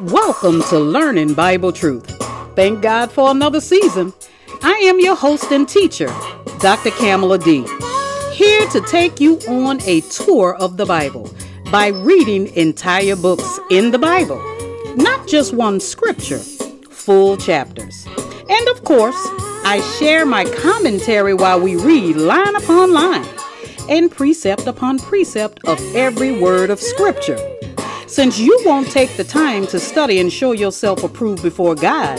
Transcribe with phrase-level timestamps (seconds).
[0.00, 2.06] Welcome to Learning Bible Truth.
[2.56, 4.14] Thank God for another season.
[4.62, 6.06] I am your host and teacher,
[6.58, 6.90] Dr.
[6.90, 7.66] Kamala D.
[8.32, 11.30] Here to take you on a tour of the Bible
[11.70, 14.42] by reading entire books in the Bible,
[14.96, 16.38] not just one scripture,
[16.90, 18.06] full chapters.
[18.48, 19.20] And of course,
[19.64, 23.26] I share my commentary while we read line upon line
[23.90, 27.38] and precept upon precept of every word of scripture.
[28.06, 32.18] Since you won't take the time to study and show yourself approved before God,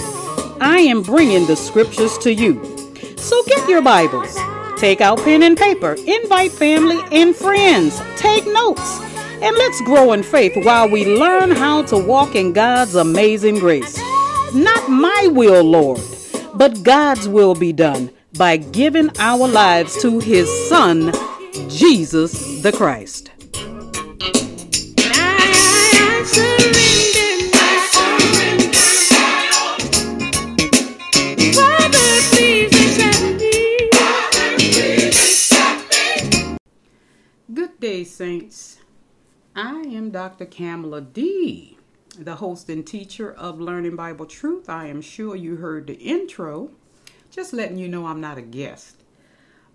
[0.61, 2.63] I am bringing the scriptures to you.
[3.17, 4.38] So get your Bibles,
[4.77, 8.99] take out pen and paper, invite family and friends, take notes,
[9.41, 13.97] and let's grow in faith while we learn how to walk in God's amazing grace.
[14.53, 16.02] Not my will, Lord,
[16.53, 21.11] but God's will be done by giving our lives to His Son,
[21.53, 23.30] Jesus the Christ.
[37.53, 38.77] Good day, Saints.
[39.53, 40.45] I am Dr.
[40.45, 41.77] Kamala D,
[42.17, 44.69] the host and teacher of Learning Bible Truth.
[44.69, 46.71] I am sure you heard the intro.
[47.30, 49.00] Just letting you know I'm not a guest.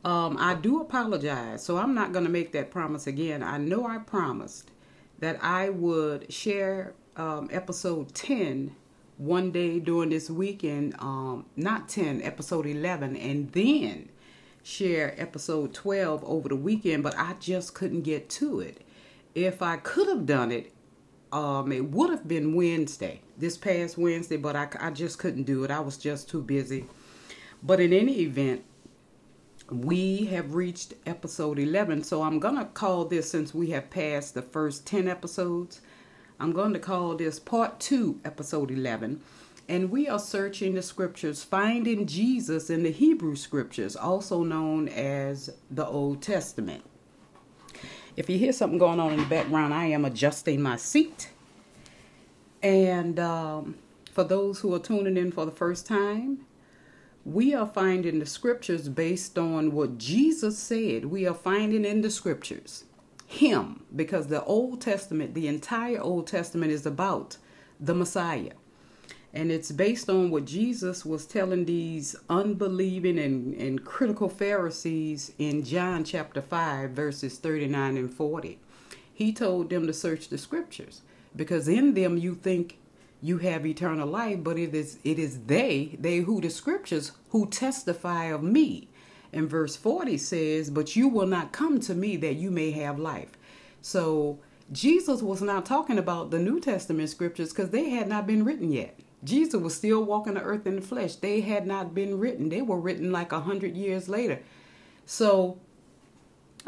[0.07, 3.43] Um, I do apologize, so I'm not going to make that promise again.
[3.43, 4.71] I know I promised
[5.19, 8.77] that I would share um, episode 10
[9.17, 14.09] one day during this weekend, um, not 10, episode 11, and then
[14.63, 18.83] share episode 12 over the weekend, but I just couldn't get to it.
[19.35, 20.73] If I could have done it,
[21.33, 25.65] um, it would have been Wednesday, this past Wednesday, but I, I just couldn't do
[25.65, 25.73] it.
[25.73, 26.85] I was just too busy.
[27.61, 28.63] But in any event,
[29.71, 34.43] we have reached episode 11, so I'm to call this, since we have passed the
[34.43, 35.81] first 10 episodes,
[36.39, 39.21] I'm going to call this part 2, episode 11.
[39.69, 45.51] And we are searching the scriptures, finding Jesus in the Hebrew scriptures, also known as
[45.69, 46.85] the Old Testament.
[48.17, 51.31] If you hear something going on in the background, I am adjusting my seat.
[52.63, 53.75] And um,
[54.13, 56.46] for those who are tuning in for the first time,
[57.27, 61.07] we are finding the scriptures based on what Jesus said.
[61.07, 62.85] We are finding in the scriptures
[63.27, 67.37] him because the Old Testament, the entire Old Testament is about
[67.81, 68.53] the Messiah.
[69.35, 75.65] And it's based on what Jesus was telling these unbelieving and, and critical Pharisees in
[75.65, 78.61] John chapter 5, verses 39 and 40.
[79.13, 81.03] He told them to search the scriptures
[81.35, 82.79] because in them you think
[83.23, 87.47] you have eternal life, but it is it is they, they who the scriptures who
[87.47, 88.89] testify of me.
[89.33, 92.99] And verse 40 says, But you will not come to me that you may have
[92.99, 93.31] life.
[93.83, 94.39] So
[94.73, 98.73] Jesus was not talking about the New Testament scriptures because they had not been written
[98.73, 98.99] yet.
[99.25, 101.17] Jesus was still walking the earth in the flesh.
[101.17, 102.49] They had not been written.
[102.49, 104.41] They were written like a hundred years later.
[105.05, 105.59] So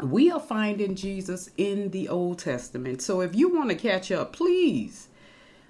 [0.01, 3.01] we are finding Jesus in the Old Testament.
[3.01, 5.08] So if you want to catch up, please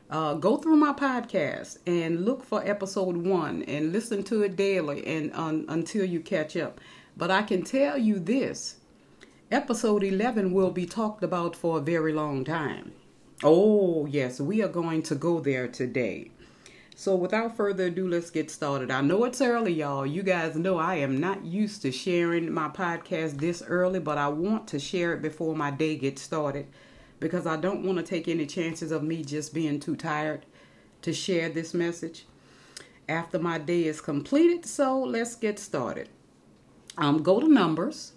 [0.10, 5.06] uh, go through my podcast and look for episode one and listen to it daily
[5.06, 6.82] and um, until you catch up.
[7.16, 8.78] But I can tell you this
[9.52, 12.94] episode 11 will be talked about for a very long time.
[13.44, 16.32] Oh, yes, we are going to go there today.
[16.96, 18.92] So, without further ado, let's get started.
[18.92, 20.06] I know it's early, y'all.
[20.06, 24.28] You guys know I am not used to sharing my podcast this early, but I
[24.28, 26.68] want to share it before my day gets started
[27.20, 30.46] because I don't want to take any chances of me just being too tired
[31.02, 32.26] to share this message
[33.08, 34.66] after my day is completed.
[34.66, 36.10] So, let's get started.
[36.98, 38.14] Um, go to Numbers.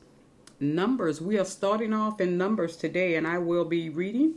[0.61, 1.21] Numbers.
[1.21, 4.35] We are starting off in Numbers today, and I will be reading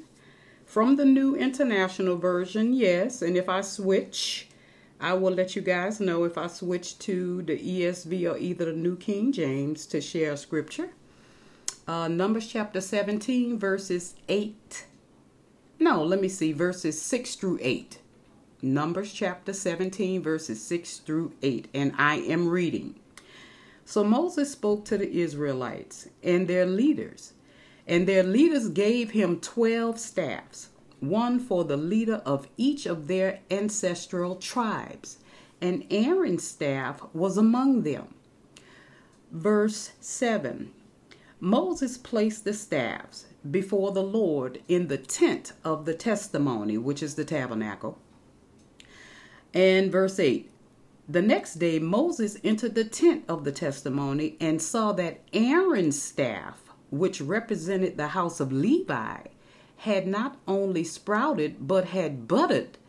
[0.65, 3.21] from the New International Version, yes.
[3.21, 4.47] And if I switch,
[4.99, 8.73] I will let you guys know if I switch to the ESV or either the
[8.73, 10.89] New King James to share scripture.
[11.87, 14.85] Uh, Numbers chapter 17, verses 8.
[15.79, 17.99] No, let me see, verses 6 through 8.
[18.63, 21.67] Numbers chapter 17, verses 6 through 8.
[21.75, 22.95] And I am reading.
[23.85, 27.33] So Moses spoke to the Israelites and their leaders
[27.87, 33.41] and their leaders gave him 12 staffs, one for the leader of each of their
[33.51, 35.19] ancestral tribes.
[35.61, 38.07] And Aaron's staff was among them.
[39.31, 40.71] Verse 7
[41.45, 47.13] Moses placed the staffs before the Lord in the tent of the testimony, which is
[47.13, 47.99] the tabernacle.
[49.53, 50.49] And verse 8
[51.07, 56.63] The next day, Moses entered the tent of the testimony and saw that Aaron's staff,
[56.89, 59.17] which represented the house of Levi,
[59.77, 62.79] had not only sprouted but had budded,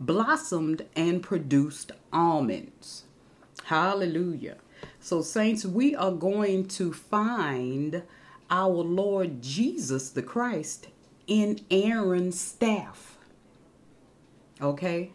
[0.00, 3.04] blossomed, and produced almonds.
[3.66, 4.56] Hallelujah.
[5.00, 8.02] So, saints, we are going to find
[8.50, 10.88] our Lord Jesus the Christ
[11.26, 13.16] in Aaron's staff.
[14.60, 15.12] Okay?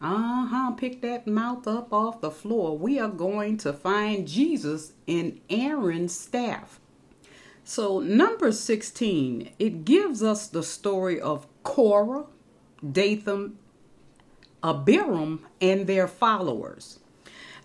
[0.00, 0.72] Uh huh.
[0.72, 2.76] Pick that mouth up off the floor.
[2.76, 6.80] We are going to find Jesus in Aaron's staff.
[7.64, 12.24] So, number 16, it gives us the story of Korah,
[12.92, 13.58] Dathan,
[14.64, 16.98] Abiram, and their followers.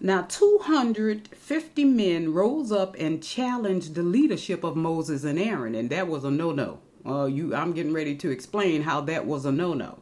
[0.05, 6.09] Now, 250 men rose up and challenged the leadership of Moses and Aaron, and that
[6.09, 6.79] was a no no.
[7.05, 9.99] Uh, you, I'm getting ready to explain how that was a no no.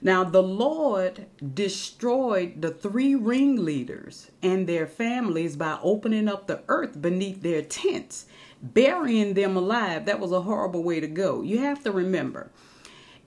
[0.00, 7.00] Now, the Lord destroyed the three ringleaders and their families by opening up the earth
[7.02, 8.24] beneath their tents,
[8.62, 10.06] burying them alive.
[10.06, 11.42] That was a horrible way to go.
[11.42, 12.50] You have to remember,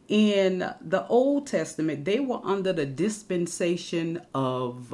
[0.08, 4.92] in the Old Testament, they were under the dispensation of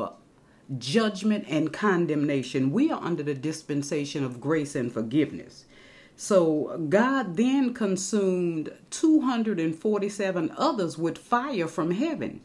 [0.77, 2.71] judgment and condemnation.
[2.71, 5.65] We are under the dispensation of grace and forgiveness.
[6.15, 12.41] So God then consumed 247 others with fire from heaven.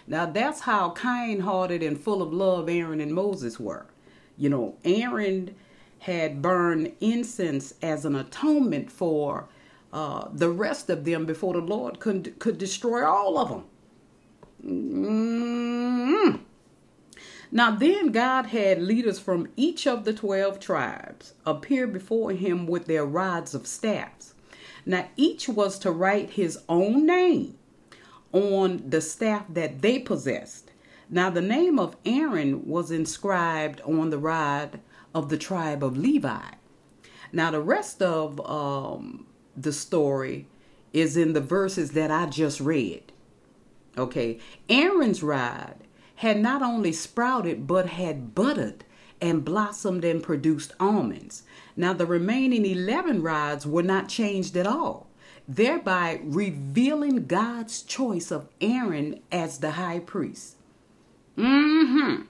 [0.08, 3.86] Now that's how kind hearted and full of love Aaron and Moses were.
[4.38, 5.56] You know, Aaron
[6.00, 9.50] had burned incense as an atonement for
[9.92, 13.64] uh, the rest of them before the Lord could, could destroy all of them.
[14.66, 16.44] Mm-hmm.
[17.52, 22.86] Now, then God had leaders from each of the 12 tribes appear before him with
[22.86, 24.36] their rods of staffs.
[24.86, 27.58] Now, each was to write his own name
[28.32, 30.72] on the staff that they possessed.
[31.10, 34.80] Now, the name of Aaron was inscribed on the rod
[35.14, 36.52] of the tribe of Levi.
[37.32, 40.48] Now, the rest of um, the story
[40.94, 43.12] is in the verses that I just read.
[43.98, 44.40] Okay,
[44.70, 45.76] Aaron's rod
[46.18, 48.84] had not only sprouted but had budded
[49.22, 51.44] and blossomed and produced almonds.
[51.76, 55.10] Now, the remaining 11 rods were not changed at all
[55.50, 60.58] thereby revealing God's choice of Aaron as the high priest.
[61.36, 62.24] Mm-hmm.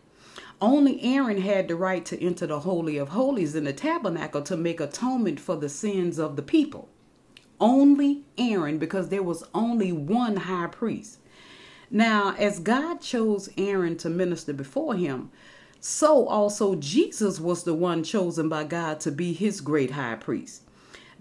[0.62, 4.56] Only Aaron had the right to enter the Holy of Holies in the tabernacle to
[4.56, 6.88] make atonement for the sins of the people.
[7.60, 11.20] Only Aaron, because there was only one high priest.
[11.92, 15.30] Now, as God chose Aaron to minister before him,
[15.80, 20.64] so also Jesus was the one chosen by God to be his great high priest.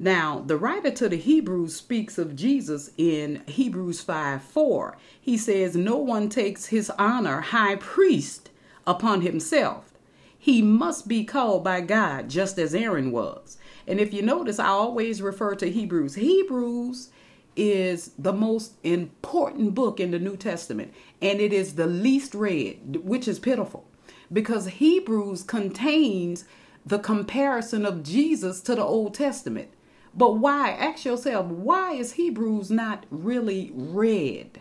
[0.01, 4.97] Now, the writer to the Hebrews speaks of Jesus in Hebrews 5 4.
[5.21, 8.51] He says, No one takes his honor, high priest,
[8.87, 9.93] upon himself.
[10.39, 13.59] He must be called by God, just as Aaron was.
[13.89, 16.15] And if you notice, I always refer to Hebrews.
[16.15, 17.11] Hebrews
[17.57, 22.99] is the most important book in the New Testament, and it is the least read,
[23.03, 23.85] which is pitiful
[24.33, 26.45] because Hebrews contains
[26.85, 29.69] the comparison of Jesus to the Old Testament.
[30.15, 30.71] But why?
[30.71, 34.61] Ask yourself, why is Hebrews not really read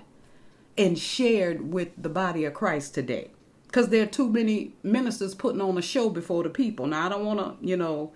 [0.77, 3.31] and shared with the body of Christ today?
[3.65, 6.88] Because there are too many ministers putting on a show before the people.
[6.88, 8.12] Now, I don't want to, you know,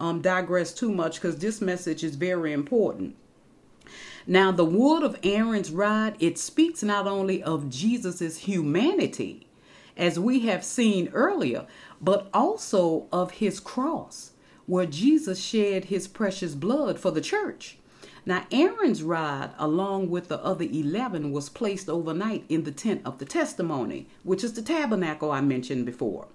[0.00, 3.16] um, digress too much because this message is very important.
[4.26, 9.46] Now, the wood of Aaron's rod, it speaks not only of Jesus's humanity,
[9.96, 11.66] as we have seen earlier,
[12.00, 14.32] but also of his cross
[14.66, 17.78] where Jesus shed his precious blood for the church.
[18.24, 23.18] Now, Aaron's rod, along with the other 11, was placed overnight in the tent of
[23.18, 26.28] the testimony, which is the tabernacle I mentioned before.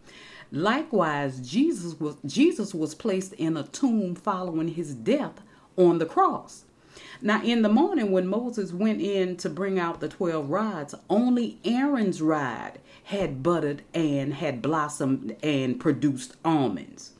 [0.52, 5.42] Likewise, Jesus was, Jesus was placed in a tomb following his death
[5.78, 6.66] on the cross.
[7.22, 11.60] Now, in the morning, when Moses went in to bring out the 12 rods, only
[11.64, 17.14] Aaron's rod had budded and had blossomed and produced almonds.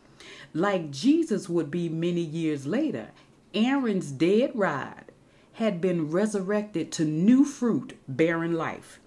[0.54, 3.12] Like Jesus would be many years later,
[3.54, 5.06] Aaron's dead rod
[5.54, 9.00] had been resurrected to new fruit bearing life.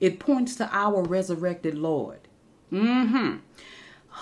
[0.00, 2.18] It points to our resurrected Lord.
[2.72, 3.36] Mm-hmm.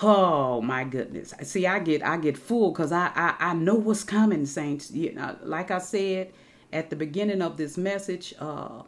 [0.03, 1.33] Oh my goodness.
[1.41, 4.91] See, I get I get full because I, I I know what's coming, saints.
[4.91, 6.31] You know, like I said,
[6.71, 8.35] at the beginning of this message.
[8.37, 8.83] Uh,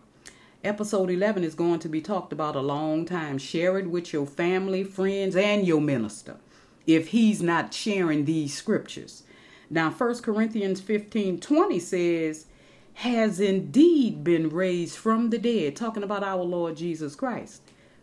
[0.63, 3.37] episode 11 is going to be talked about a long time.
[3.37, 6.37] Share it with your family, friends, and your minister
[6.85, 9.23] if he's not sharing these scriptures.
[9.69, 12.45] Now, 1 Corinthians 15 20 says,
[12.95, 17.61] has indeed been raised from the dead, talking about our Lord Jesus Christ,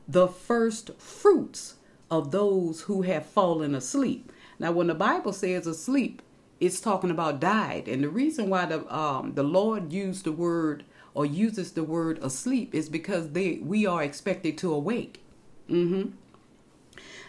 [0.09, 1.75] the first fruits
[2.11, 4.33] of those who have fallen asleep.
[4.59, 6.23] Now, when the Bible says asleep,
[6.61, 7.89] it's talking about died.
[7.89, 10.85] And the reason why the um, the Lord used the word
[11.17, 15.25] or uses the word asleep is because they we are expected to awake.
[15.71, 16.11] Mm-hmm.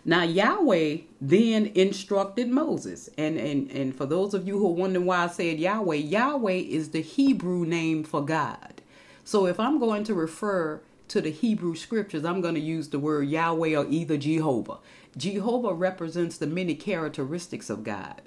[0.03, 5.06] Now Yahweh then instructed Moses, and, and and for those of you who are wondering
[5.06, 8.82] why I said Yahweh, Yahweh is the Hebrew name for God.
[9.24, 13.00] So if I'm going to refer to the Hebrew scriptures, I'm going to use the
[13.00, 14.79] word Yahweh or either Jehovah.
[15.15, 18.22] Jehovah represents the many characteristics of God,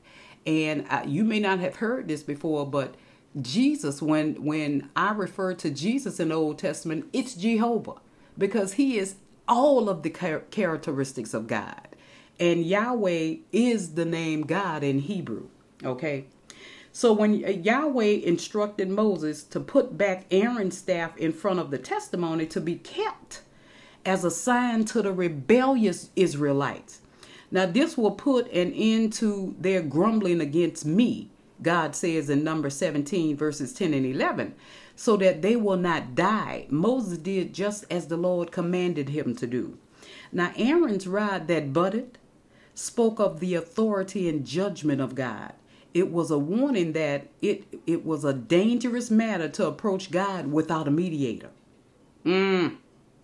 [0.46, 2.94] and uh, you may not have heard this before, but
[3.40, 8.00] Jesus, when when I refer to Jesus in the Old Testament, it's Jehovah
[8.36, 9.16] because He is
[9.48, 11.88] all of the char- characteristics of God.
[12.38, 15.48] And Yahweh is the name God in Hebrew.
[15.84, 16.24] Okay.
[16.92, 21.78] So when uh, Yahweh instructed Moses to put back Aaron's staff in front of the
[21.78, 23.42] testimony to be kept
[24.04, 27.00] as a sign to the rebellious Israelites.
[27.50, 31.29] Now, this will put an end to their grumbling against me,
[31.62, 34.54] God says in number 17, verses 10 and 11
[35.00, 36.66] so that they will not die.
[36.68, 39.78] Moses did just as the Lord commanded him to do.
[40.30, 42.18] Now, Aaron's rod that budded
[42.74, 45.54] spoke of the authority and judgment of God.
[45.94, 50.86] It was a warning that it, it was a dangerous matter to approach God without
[50.86, 51.48] a mediator.
[52.26, 52.76] Mm,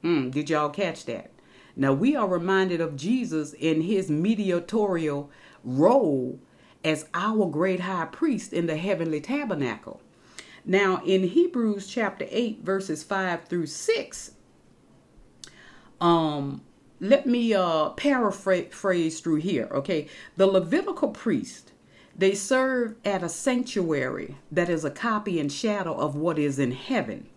[0.02, 1.30] mm, did y'all catch that?
[1.76, 5.30] Now, we are reminded of Jesus in his mediatorial
[5.62, 6.40] role
[6.86, 10.00] as our great high priest in the heavenly tabernacle.
[10.64, 14.30] Now, in Hebrews chapter 8, verses 5 through 6,
[16.00, 16.62] um,
[17.00, 20.06] let me uh, paraphrase through here, okay?
[20.36, 21.72] The Levitical priest,
[22.16, 26.70] they serve at a sanctuary that is a copy and shadow of what is in
[26.70, 27.28] heaven.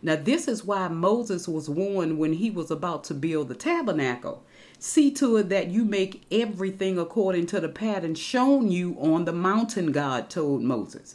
[0.00, 4.44] Now, this is why Moses was warned when he was about to build the tabernacle.
[4.78, 9.32] See to it that you make everything according to the pattern shown you on the
[9.32, 11.14] mountain, God told Moses.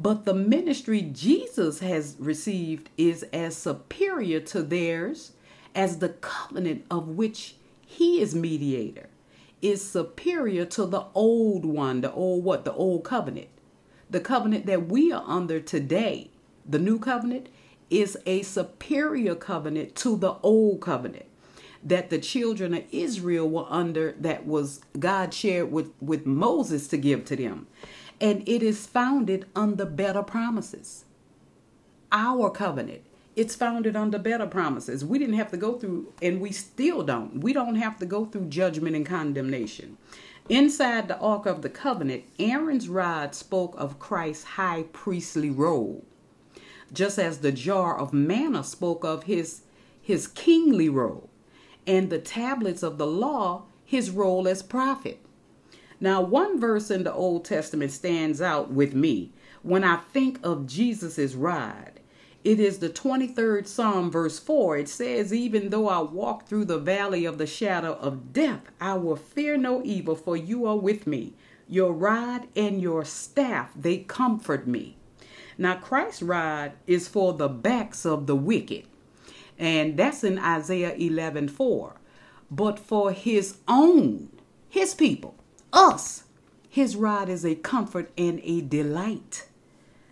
[0.00, 5.32] But the ministry Jesus has received is as superior to theirs
[5.74, 9.08] as the covenant of which he is mediator
[9.60, 12.64] is superior to the old one, the old what?
[12.64, 13.48] The old covenant.
[14.10, 16.30] The covenant that we are under today,
[16.66, 17.48] the new covenant,
[17.90, 21.27] is a superior covenant to the old covenant
[21.88, 26.96] that the children of Israel were under that was God shared with, with Moses to
[26.96, 27.66] give to them
[28.20, 31.04] and it is founded on the better promises.
[32.10, 33.02] Our covenant,
[33.36, 35.04] it's founded on the better promises.
[35.04, 37.40] We didn't have to go through, and we still don't.
[37.40, 39.96] We don't have to go through judgment and condemnation.
[40.48, 46.04] Inside the Ark of the Covenant, Aaron's rod spoke of Christ's high priestly role,
[46.92, 49.62] just as the jar of manna spoke of his,
[50.00, 51.27] his kingly role,
[51.88, 55.18] and the tablets of the law, his role as prophet.
[55.98, 60.66] Now, one verse in the Old Testament stands out with me when I think of
[60.66, 61.98] Jesus' ride.
[62.44, 64.76] It is the 23rd Psalm, verse 4.
[64.76, 68.94] It says, Even though I walk through the valley of the shadow of death, I
[68.94, 71.34] will fear no evil, for you are with me.
[71.66, 74.96] Your rod and your staff, they comfort me.
[75.58, 78.84] Now, Christ's rod is for the backs of the wicked,
[79.58, 81.96] and that's in Isaiah 11 4.
[82.50, 84.30] But for his own,
[84.68, 85.34] his people,
[85.72, 86.24] us.
[86.68, 89.48] His rod is a comfort and a delight.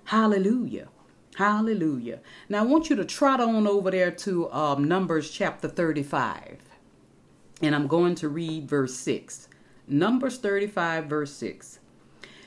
[0.04, 0.88] Hallelujah.
[1.36, 2.20] Hallelujah.
[2.48, 6.58] Now I want you to trot on over there to um, Numbers chapter 35.
[7.62, 9.48] And I'm going to read verse 6.
[9.86, 11.78] Numbers 35, verse 6.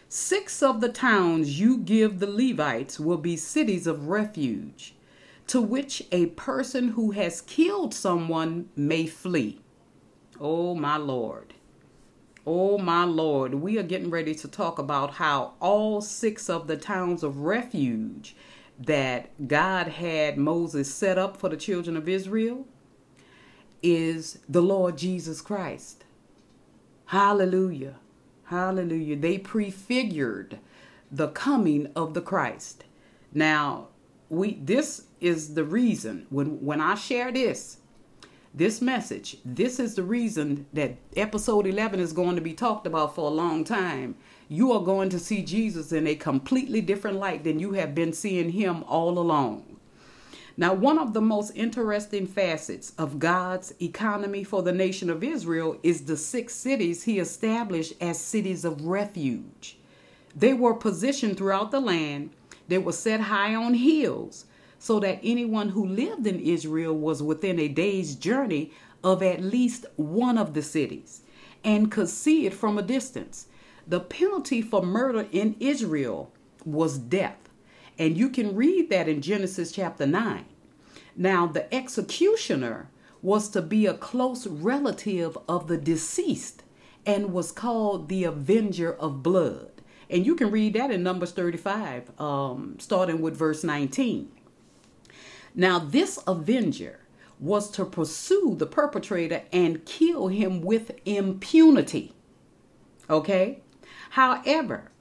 [0.07, 4.95] Six of the towns you give the Levites will be cities of refuge,
[5.49, 9.59] to which a person who has killed someone may flee.
[10.39, 11.55] Oh, my Lord.
[12.45, 16.77] Oh my Lord, we are getting ready to talk about how all six of the
[16.77, 18.35] towns of refuge
[18.79, 22.65] that God had Moses set up for the children of Israel
[23.81, 26.05] is the Lord Jesus Christ.
[27.07, 27.95] Hallelujah.
[28.45, 29.15] Hallelujah.
[29.15, 30.59] They prefigured
[31.11, 32.83] the coming of the Christ.
[33.33, 33.87] Now,
[34.29, 37.77] we this is the reason when when I share this
[38.53, 43.13] this message, this is the reason that episode 11 is going to be talked about
[43.13, 44.15] for a long time.
[44.51, 48.11] you are going to see Jesus in a completely different light than you have been
[48.11, 49.77] seeing him all along.
[50.57, 55.77] Now, one of the most interesting facets of God's economy for the nation of Israel
[55.83, 59.77] is the six cities he established as cities of refuge.
[60.35, 62.31] They were positioned throughout the land,
[62.67, 64.45] they were set high on hills,
[64.79, 68.71] so that anyone who lived in Israel was within a day's journey
[69.03, 71.21] of at least one of the cities
[71.63, 73.47] and could see it from a distance.
[73.85, 76.31] The penalty for murder in Israel
[76.65, 77.49] was death.
[77.97, 80.45] And you can read that in Genesis chapter 9.
[81.17, 82.89] Now, the executioner
[83.21, 86.63] was to be a close relative of the deceased
[87.05, 89.71] and was called the avenger of blood.
[90.09, 94.31] And you can read that in Numbers 35, um, starting with verse 19.
[95.55, 96.99] Now, this avenger
[97.39, 102.13] was to pursue the perpetrator and kill him with impunity.
[103.09, 103.61] Okay?
[104.11, 104.91] However,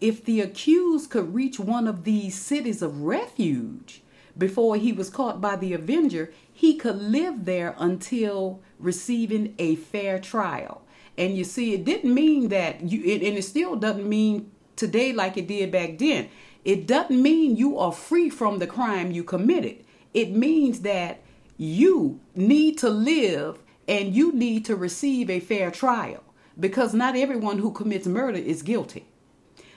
[0.00, 4.02] if the accused could reach one of these cities of refuge
[4.36, 10.18] before he was caught by the avenger, he could live there until receiving a fair
[10.18, 10.82] trial.
[11.16, 15.12] And you see, it didn't mean that you, it, and it still doesn't mean today
[15.12, 16.28] like it did back then.
[16.64, 19.84] It doesn't mean you are free from the crime you committed.
[20.16, 21.20] It means that
[21.58, 26.24] you need to live and you need to receive a fair trial
[26.58, 29.04] because not everyone who commits murder is guilty.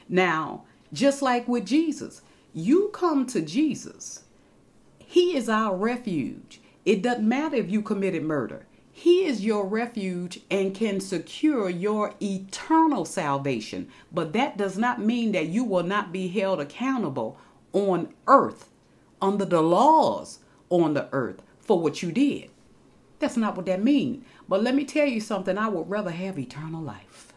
[0.07, 2.21] Now, just like with Jesus,
[2.53, 4.23] you come to Jesus,
[4.97, 6.61] He is our refuge.
[6.85, 12.13] It doesn't matter if you committed murder, He is your refuge and can secure your
[12.21, 13.89] eternal salvation.
[14.09, 17.37] But that does not mean that you will not be held accountable
[17.73, 18.69] on earth
[19.21, 22.49] under the laws on the earth for what you did.
[23.19, 24.25] That's not what that means.
[24.47, 27.33] But let me tell you something I would rather have eternal life.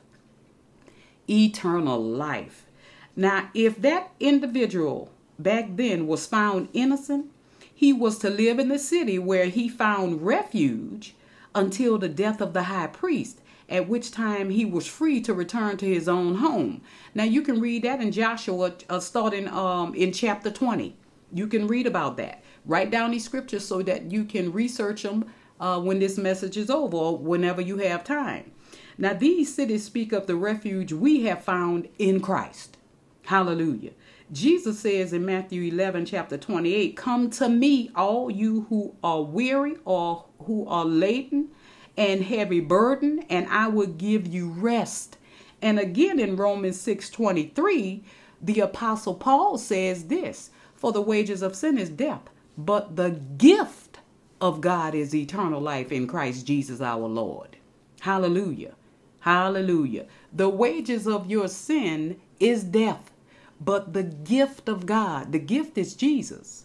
[1.29, 2.67] Eternal life.
[3.15, 7.27] Now, if that individual back then was found innocent,
[7.75, 11.15] he was to live in the city where he found refuge
[11.55, 15.77] until the death of the high priest, at which time he was free to return
[15.77, 16.81] to his own home.
[17.15, 20.97] Now, you can read that in Joshua, uh, starting um, in chapter 20.
[21.33, 22.43] You can read about that.
[22.65, 25.25] Write down these scriptures so that you can research them
[25.61, 28.53] uh, when this message is over or whenever you have time.
[28.99, 32.77] Now, these cities speak of the refuge we have found in Christ.
[33.25, 33.93] Hallelujah.
[34.33, 39.77] Jesus says in Matthew 11, chapter 28, Come to me, all you who are weary
[39.85, 41.49] or who are laden
[41.97, 45.19] and heavy burden, and I will give you rest.
[45.61, 48.03] And again in Romans 6 23,
[48.41, 50.51] the Apostle Paul says this
[50.83, 52.23] For the wages of sin is death,
[52.59, 54.01] but the gift
[54.41, 57.57] of God is eternal life in Christ Jesus our Lord.
[58.01, 58.75] Hallelujah.
[59.21, 60.07] Hallelujah.
[60.33, 63.13] The wages of your sin is death,
[63.61, 66.65] but the gift of God, the gift is Jesus.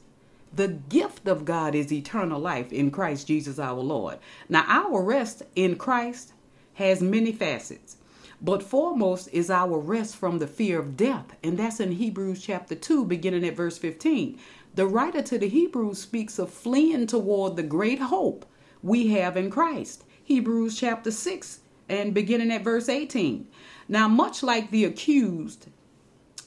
[0.51, 4.17] The gift of God is eternal life in Christ Jesus our Lord.
[4.49, 6.33] Now, our rest in Christ
[6.73, 7.97] has many facets,
[8.41, 12.75] but foremost is our rest from the fear of death, and that's in Hebrews chapter
[12.75, 14.39] 2, beginning at verse 15.
[14.75, 18.45] The writer to the Hebrews speaks of fleeing toward the great hope
[18.83, 20.03] we have in Christ.
[20.23, 23.47] Hebrews chapter 6 and beginning at verse 18.
[23.87, 25.67] Now, much like the accused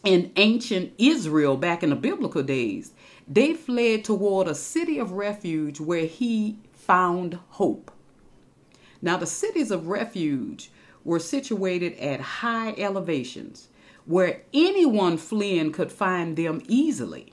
[0.04, 2.92] in ancient Israel back in the biblical days,
[3.26, 7.90] they fled toward a city of refuge where he found hope.
[9.02, 10.70] Now, the cities of refuge
[11.04, 13.68] were situated at high elevations
[14.06, 17.32] where anyone fleeing could find them easily.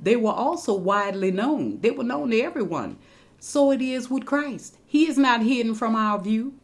[0.00, 2.98] They were also widely known, they were known to everyone.
[3.40, 4.78] So it is with Christ.
[4.84, 6.54] He is not hidden from our view,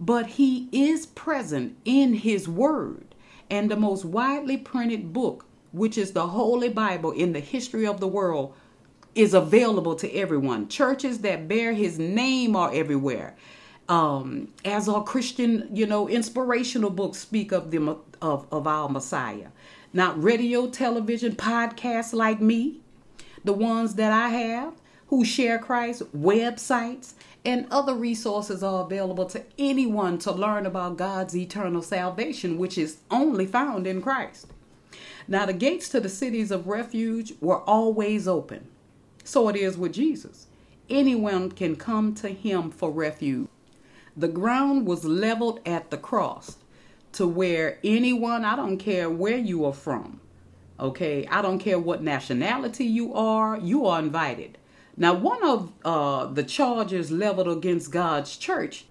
[0.00, 3.14] but He is present in His Word.
[3.50, 8.00] And the most widely printed book, which is the Holy Bible in the history of
[8.00, 8.54] the world,
[9.14, 10.68] is available to everyone.
[10.68, 13.36] Churches that bear His name are everywhere.
[13.88, 17.88] Um, as our Christian, you know, inspirational books speak of them
[18.22, 19.48] of, of our Messiah.
[19.92, 22.80] Not radio, television, podcasts like me,
[23.44, 24.74] the ones that I have
[25.08, 27.12] who share Christ, websites,
[27.44, 32.98] and other resources are available to anyone to learn about God's eternal salvation, which is
[33.10, 34.46] only found in Christ.
[35.28, 38.68] Now, the gates to the cities of refuge were always open.
[39.24, 40.46] So it is with Jesus.
[40.88, 43.48] Anyone can come to him for refuge.
[44.16, 46.58] The ground was leveled at the cross
[47.12, 50.20] to where anyone, I don't care where you are from,
[50.82, 54.58] Okay, I don't care what nationality you are, you are invited.
[54.96, 58.86] Now, one of uh, the charges leveled against God's church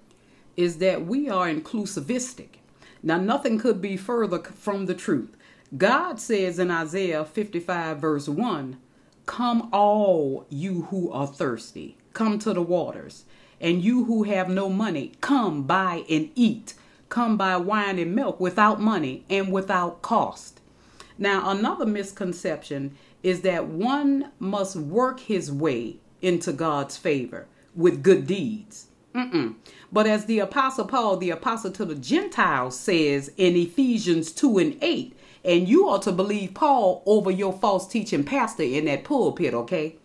[0.55, 2.59] is that we are inclusivistic.
[3.03, 5.35] Now, nothing could be further from the truth.
[5.77, 8.77] God says in Isaiah 55, verse 1
[9.25, 13.25] Come, all you who are thirsty, come to the waters.
[13.61, 16.73] And you who have no money, come buy and eat.
[17.07, 20.59] Come buy wine and milk without money and without cost.
[21.17, 27.45] Now, another misconception is that one must work his way into God's favor
[27.75, 28.87] with good deeds.
[29.13, 29.55] Mm-mm.
[29.91, 34.77] But as the Apostle Paul, the Apostle to the Gentiles, says in Ephesians 2 and
[34.81, 39.53] 8, and you ought to believe Paul over your false teaching pastor in that pulpit,
[39.53, 39.97] okay?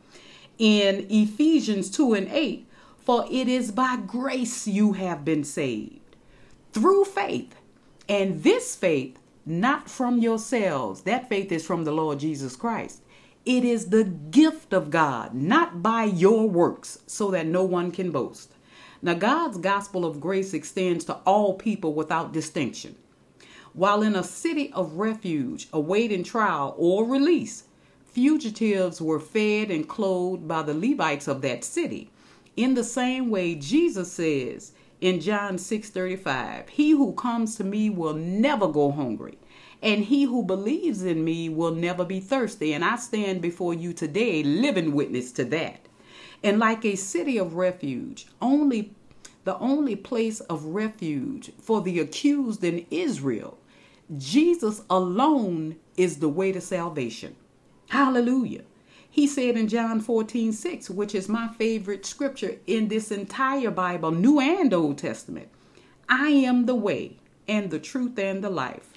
[0.59, 2.65] In Ephesians 2 and 8,
[3.07, 6.16] for it is by grace you have been saved
[6.73, 7.55] through faith.
[8.09, 11.03] And this faith, not from yourselves.
[11.03, 13.03] That faith is from the Lord Jesus Christ.
[13.45, 18.11] It is the gift of God, not by your works, so that no one can
[18.11, 18.51] boast.
[19.01, 22.97] Now, God's gospel of grace extends to all people without distinction.
[23.73, 27.64] While in a city of refuge, awaiting trial or release,
[28.05, 32.11] fugitives were fed and clothed by the Levites of that city.
[32.57, 38.14] In the same way, Jesus says in John 6:35, "He who comes to me will
[38.14, 39.37] never go hungry,
[39.83, 43.92] and he who believes in me will never be thirsty." And I stand before you
[43.92, 45.81] today, living witness to that.
[46.42, 48.92] And like a city of refuge, only
[49.45, 53.59] the only place of refuge for the accused in Israel,
[54.16, 57.37] Jesus alone is the way to salvation.
[57.90, 58.62] Hallelujah.
[59.16, 64.11] He said in John 14, 6, which is my favorite scripture in this entire Bible,
[64.11, 65.48] New and Old Testament
[66.07, 67.16] I am the way
[67.48, 68.92] and the truth and the life.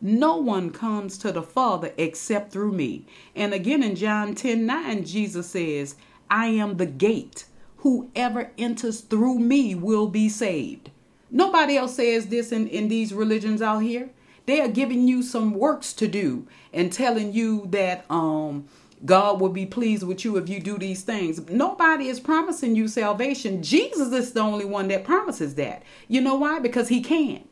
[0.00, 3.06] No one comes to the Father except through me.
[3.36, 5.94] And again in John 10, 9, Jesus says,
[6.28, 7.44] I am the gate.
[7.76, 10.90] Whoever enters through me will be saved.
[11.30, 14.10] Nobody else says this in, in these religions out here.
[14.46, 18.64] They are giving you some works to do and telling you that um
[19.04, 21.40] God will be pleased with you if you do these things.
[21.48, 23.62] Nobody is promising you salvation.
[23.62, 25.82] Jesus is the only one that promises that.
[26.06, 26.58] You know why?
[26.58, 27.44] Because he can.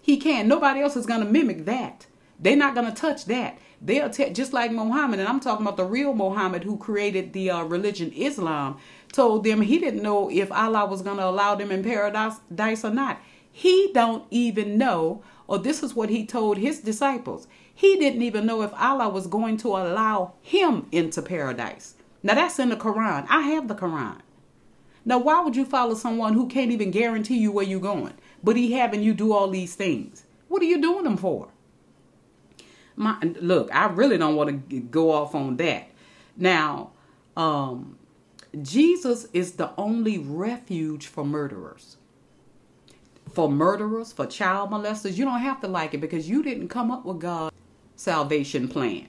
[0.00, 0.48] He can.
[0.48, 2.06] Nobody else is going to mimic that.
[2.38, 3.58] They're not going to touch that.
[3.80, 7.50] They'll t- just like Muhammad, and I'm talking about the real Muhammad who created the
[7.50, 8.78] uh, religion Islam,
[9.12, 12.90] told them he didn't know if Allah was going to allow them in paradise or
[12.90, 13.20] not.
[13.50, 17.46] He don't even know, or this is what he told his disciples.
[17.82, 21.96] He didn't even know if Allah was going to allow him into paradise.
[22.22, 23.26] Now that's in the Quran.
[23.28, 24.20] I have the Quran.
[25.04, 28.54] Now why would you follow someone who can't even guarantee you where you're going, but
[28.54, 30.22] he having you do all these things?
[30.46, 31.48] What are you doing them for?
[32.94, 35.90] My look, I really don't want to go off on that.
[36.36, 36.92] Now,
[37.36, 37.98] um,
[38.62, 41.96] Jesus is the only refuge for murderers.
[43.32, 46.92] For murderers, for child molesters, you don't have to like it because you didn't come
[46.92, 47.51] up with God
[48.02, 49.06] salvation plan.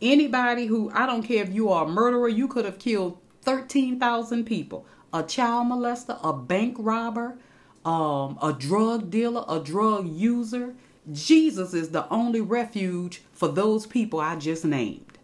[0.00, 4.44] Anybody who, I don't care if you are a murderer, you could have killed 13,000
[4.44, 4.86] people.
[5.12, 7.36] A child molester, a bank robber,
[7.84, 10.74] um, a drug dealer, a drug user.
[11.12, 15.18] Jesus is the only refuge for those people I just named.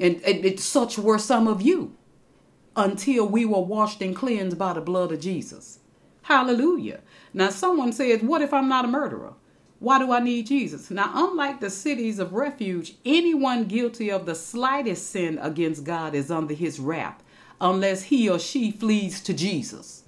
[0.00, 1.94] And, and, and such were some of you
[2.74, 5.80] until we were washed and cleansed by the blood of Jesus.
[6.22, 7.00] Hallelujah.
[7.34, 9.34] Now, someone says, What if I'm not a murderer?
[9.80, 10.90] Why do I need Jesus?
[10.90, 16.30] Now, unlike the cities of refuge, anyone guilty of the slightest sin against God is
[16.30, 17.22] under his wrath
[17.60, 20.04] unless he or she flees to Jesus.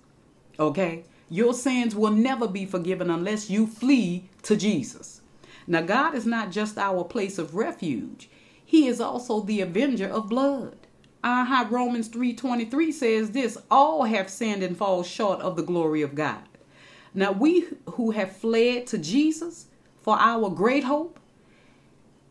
[0.61, 1.05] Okay?
[1.31, 5.23] Your sins will never be forgiven unless you flee to Jesus.
[5.67, 8.29] Now, God is not just our place of refuge,
[8.65, 10.77] He is also the avenger of blood.
[11.25, 11.67] Uh-huh.
[11.71, 16.43] Romans 3.23 says this, all have sinned and fall short of the glory of God.
[17.14, 19.66] Now, we who have fled to Jesus
[20.03, 21.18] for our great hope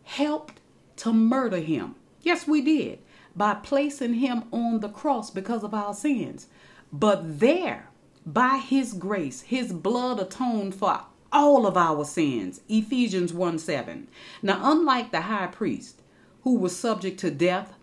[0.03, 0.59] helped
[0.97, 1.95] to murder him.
[2.21, 2.99] Yes, we did,
[3.35, 6.47] by placing him on the cross because of our sins.
[6.91, 7.89] But there,
[8.25, 12.61] by his grace, his blood atoned for all of our sins.
[12.67, 14.07] Ephesians 1 7.
[14.41, 16.01] Now, unlike the high priest
[16.43, 17.73] who was subject to death,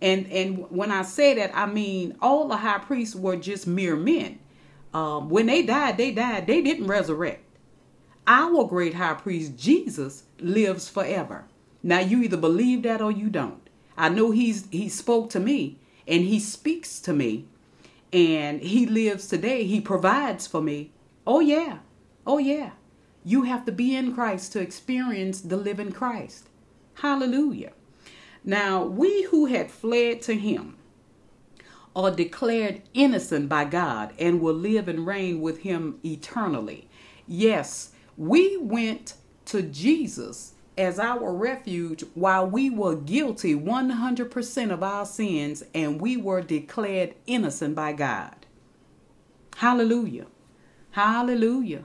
[0.00, 3.96] and, and when I say that, I mean all the high priests were just mere
[3.96, 4.38] men.
[4.94, 6.46] Um, when they died, they died.
[6.46, 7.44] They didn't resurrect.
[8.26, 11.44] Our great high priest, Jesus, lives forever.
[11.82, 13.68] Now, you either believe that or you don't.
[13.98, 15.78] I know he's he spoke to me
[16.08, 17.46] and he speaks to me
[18.12, 19.64] and he lives today.
[19.64, 20.92] He provides for me.
[21.26, 21.78] Oh, yeah.
[22.26, 22.70] Oh, yeah.
[23.24, 26.48] You have to be in Christ to experience the living Christ.
[26.94, 27.72] Hallelujah.
[28.44, 30.76] Now, we who had fled to him
[31.96, 36.88] are declared innocent by God and will live and reign with him eternally.
[37.26, 39.14] Yes, We went
[39.46, 46.16] to Jesus as our refuge while we were guilty 100% of our sins and we
[46.16, 48.46] were declared innocent by God.
[49.56, 50.26] Hallelujah.
[50.92, 51.84] Hallelujah.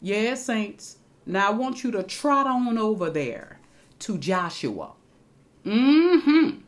[0.00, 0.98] Yes, saints.
[1.26, 3.60] Now I want you to trot on over there
[4.00, 4.92] to Joshua.
[5.64, 6.58] Mm-hmm.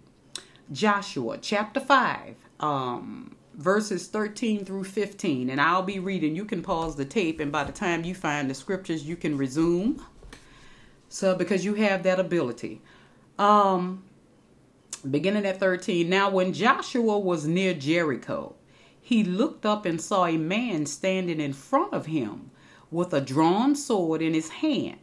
[0.73, 5.51] Joshua chapter 5, um, verses 13 through 15.
[5.51, 6.35] And I'll be reading.
[6.35, 9.37] You can pause the tape, and by the time you find the scriptures, you can
[9.37, 10.05] resume.
[11.09, 12.81] So because you have that ability.
[13.39, 14.05] Um
[15.11, 16.09] beginning at 13.
[16.09, 18.55] Now when Joshua was near Jericho,
[19.01, 22.51] he looked up and saw a man standing in front of him
[22.91, 24.99] with a drawn sword in his hand.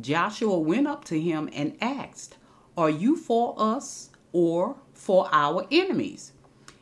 [0.00, 2.36] Joshua went up to him and asked,
[2.76, 6.32] Are you for us or for our enemies?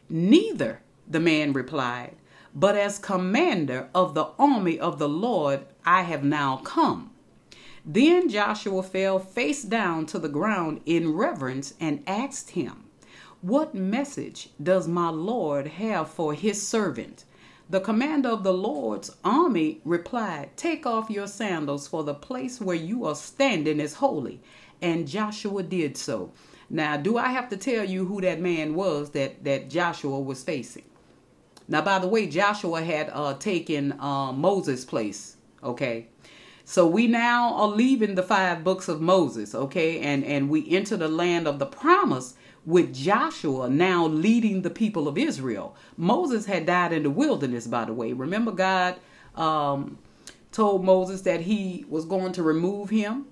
[0.08, 2.16] Neither, the man replied,
[2.54, 7.10] but as commander of the army of the Lord I have now come.
[7.84, 12.84] Then Joshua fell face down to the ground in reverence and asked him,
[13.42, 17.24] What message does my Lord have for his servant?
[17.68, 22.76] The commander of the Lord's army replied, Take off your sandals, for the place where
[22.76, 24.40] you are standing is holy.
[24.80, 26.32] And Joshua did so.
[26.68, 30.42] Now, do I have to tell you who that man was that, that Joshua was
[30.42, 30.84] facing?
[31.68, 36.06] Now, by the way, Joshua had uh, taken uh, Moses' place, okay?
[36.64, 40.96] So we now are leaving the five books of Moses, okay, and and we enter
[40.96, 45.76] the land of the promise with Joshua now leading the people of Israel.
[45.96, 48.12] Moses had died in the wilderness, by the way.
[48.12, 48.96] Remember, God
[49.36, 49.98] um,
[50.50, 53.26] told Moses that he was going to remove him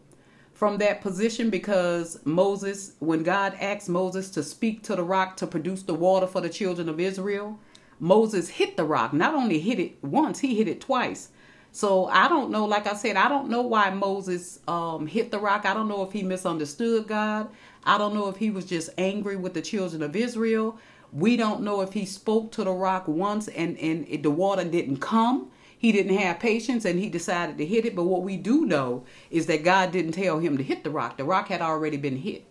[0.55, 5.47] from that position because Moses, when God asked Moses to speak to the rock to
[5.47, 7.59] produce the water for the children of Israel,
[8.01, 9.13] Moses hit the rock.
[9.13, 11.29] Not only hit it once, he hit it twice.
[11.73, 12.67] So I don't know.
[12.67, 15.67] Like I said, I don't know why Moses um, hit the rock.
[15.67, 17.51] I don't know if he misunderstood God.
[17.85, 20.79] I don't know if he was just angry with the children of Israel.
[21.13, 24.65] We don't know if he spoke to the rock once and, and it, the water
[24.65, 25.51] didn't come.
[25.85, 27.95] He didn't have patience and he decided to hit it.
[27.95, 31.19] But what we do know is that God didn't tell him to hit the rock.
[31.19, 32.47] The rock had already been hit.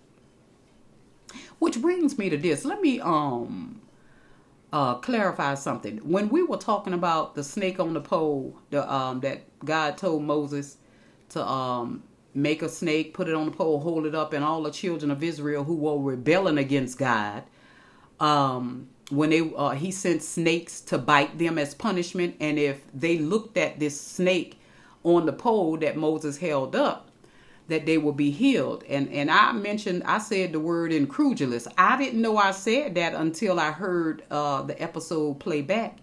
[1.58, 2.64] Which brings me to this.
[2.64, 3.82] Let me um
[4.72, 5.98] uh, clarify something.
[5.98, 10.22] When we were talking about the snake on the pole, the um, that God told
[10.22, 10.78] Moses
[11.30, 12.04] to um,
[12.36, 15.10] make a snake, put it on the pole, hold it up, and all the children
[15.10, 17.42] of Israel who were rebelling against God,
[18.20, 23.18] um, when they uh, he sent snakes to bite them as punishment, and if they
[23.18, 24.60] looked at this snake
[25.04, 27.10] on the pole that Moses held up,
[27.68, 28.84] that they will be healed.
[28.90, 31.68] And and I mentioned I said the word incredulous.
[31.78, 35.98] I didn't know I said that until I heard uh, the episode play back.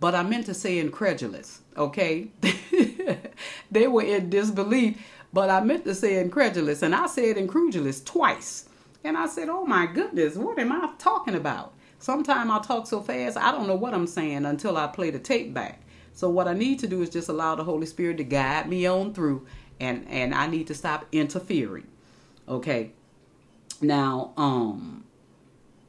[0.00, 1.60] But I meant to say incredulous.
[1.76, 2.28] Okay,
[3.70, 4.96] they were in disbelief,
[5.32, 8.68] but I meant to say incredulous, and I said incredulous twice.
[9.04, 13.00] And I said, "Oh my goodness, what am I talking about?" Sometimes I talk so
[13.00, 15.82] fast I don't know what I'm saying until I play the tape back.
[16.12, 18.86] So what I need to do is just allow the Holy Spirit to guide me
[18.86, 19.46] on through
[19.80, 21.86] and and I need to stop interfering.
[22.48, 22.92] Okay.
[23.80, 25.04] Now, um,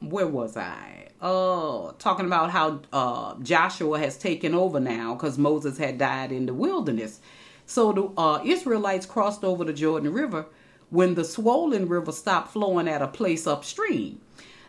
[0.00, 1.08] where was I?
[1.20, 6.46] Oh, talking about how uh, Joshua has taken over now because Moses had died in
[6.46, 7.20] the wilderness.
[7.66, 10.46] So the uh, Israelites crossed over the Jordan River
[10.88, 14.20] when the swollen river stopped flowing at a place upstream.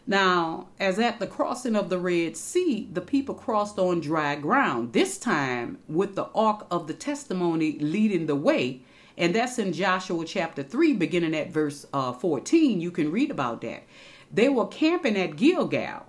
[0.07, 4.93] Now, as at the crossing of the Red Sea, the people crossed on dry ground,
[4.93, 8.81] this time with the Ark of the Testimony leading the way
[9.17, 12.81] and that's in Joshua chapter 3, beginning at verse uh, 14.
[12.81, 13.83] You can read about that.
[14.33, 16.07] They were camping at Gilgal.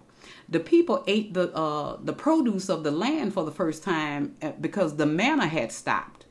[0.48, 4.52] The people ate the uh, the produce of the land for the first time uh,
[4.60, 6.26] because the manna had stopped.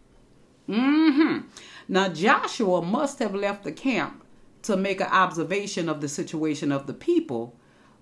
[0.70, 1.48] Mm-hmm.
[1.88, 4.21] Now Joshua must have left the camp
[4.64, 7.56] to make an observation of the situation of the people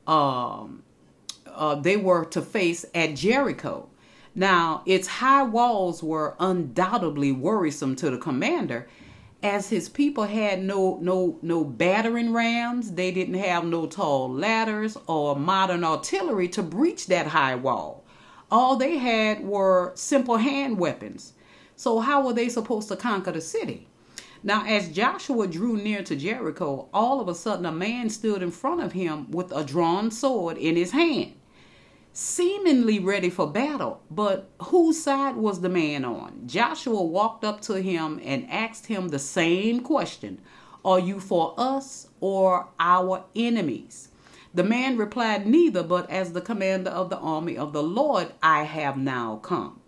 [0.07, 0.83] um,
[1.45, 3.89] uh, they were to face at Jericho.
[4.33, 8.87] Now, its high walls were undoubtedly worrisome to the commander,
[9.41, 14.97] as his people had no no no battering rams, they didn't have no tall ladders
[15.07, 18.03] or modern artillery to breach that high wall.
[18.51, 21.33] All they had were simple hand weapons.
[21.75, 23.88] So how were they supposed to conquer the city?
[24.41, 28.51] Now, as Joshua drew near to Jericho, all of a sudden a man stood in
[28.51, 31.33] front of him with a drawn sword in his hand
[32.19, 34.01] seemingly ready for battle.
[34.11, 36.41] But whose side was the man on?
[36.45, 40.41] Joshua walked up to him and asked him the same question
[40.83, 44.09] Are you for us or our enemies?
[44.53, 48.63] The man replied, Neither, but as the commander of the army of the Lord, I
[48.63, 49.79] have now come.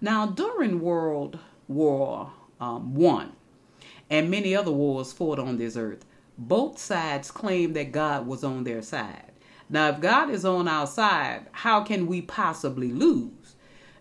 [0.00, 3.32] Now, during World War um, one,
[4.10, 6.04] and many other wars fought on this earth.
[6.36, 9.32] Both sides claim that God was on their side.
[9.68, 13.54] Now, if God is on our side, how can we possibly lose?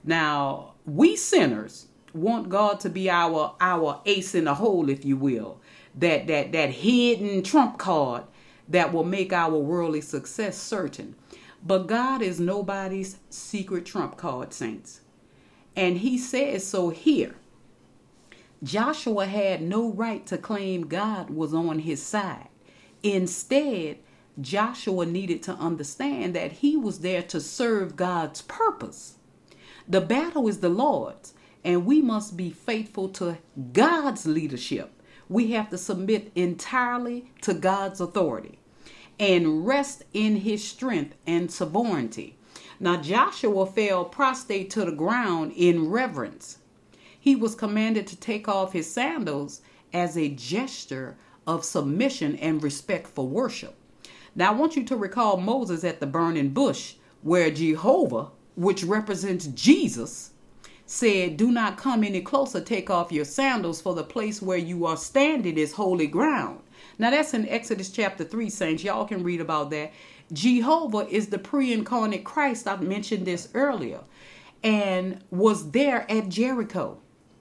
[0.03, 5.15] Now, we sinners want God to be our our ace in the hole, if you
[5.15, 5.61] will,
[5.95, 8.23] that that that hidden trump card
[8.67, 11.15] that will make our worldly success certain.
[11.63, 15.01] But God is nobody's secret trump card, saints.
[15.75, 17.35] And he says so here.
[18.63, 22.49] Joshua had no right to claim God was on his side.
[23.03, 23.99] Instead,
[24.41, 29.15] Joshua needed to understand that he was there to serve God's purpose.
[29.87, 33.37] The battle is the Lord's, and we must be faithful to
[33.73, 34.91] God's leadership.
[35.27, 38.59] We have to submit entirely to God's authority
[39.19, 42.37] and rest in his strength and sovereignty.
[42.79, 46.58] Now Joshua fell prostrate to the ground in reverence.
[47.19, 49.61] He was commanded to take off his sandals
[49.93, 53.75] as a gesture of submission and respect for worship.
[54.35, 59.47] Now I want you to recall Moses at the burning bush, where Jehovah, which represents
[59.47, 60.31] Jesus,
[60.85, 64.85] said, Do not come any closer, take off your sandals, for the place where you
[64.85, 66.61] are standing is holy ground.
[66.97, 68.83] Now that's in Exodus chapter 3, saints.
[68.83, 69.91] Y'all can read about that.
[70.31, 72.67] Jehovah is the pre incarnate Christ.
[72.67, 74.01] I've mentioned this earlier,
[74.63, 76.99] and was there at Jericho.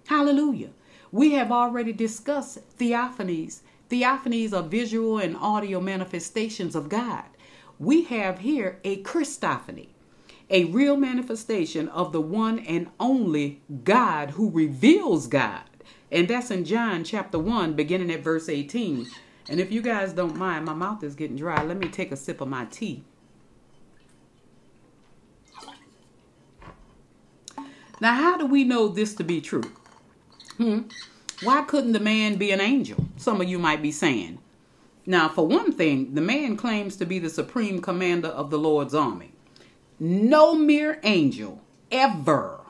[0.09, 0.71] Hallelujah.
[1.13, 3.61] We have already discussed theophanies.
[3.91, 7.25] Theophanies are visual and audio manifestations of God.
[7.79, 9.89] We have here a Christophany,
[10.49, 15.65] a real manifestation of the one and only God who reveals God.
[16.11, 19.07] And that's in John chapter 1, beginning at verse 18.
[19.51, 21.63] And if you guys don't mind, my mouth is getting dry.
[21.63, 23.05] Let me take a sip of my tea.
[28.01, 29.71] Now, how do we know this to be true?
[30.59, 30.81] Hmm.
[31.43, 33.07] Why couldn't the man be an angel?
[33.17, 34.39] Some of you might be saying.
[35.07, 38.95] Now, for one thing, the man claims to be the supreme commander of the Lord's
[38.95, 39.33] army.
[40.01, 42.61] No mere angel ever,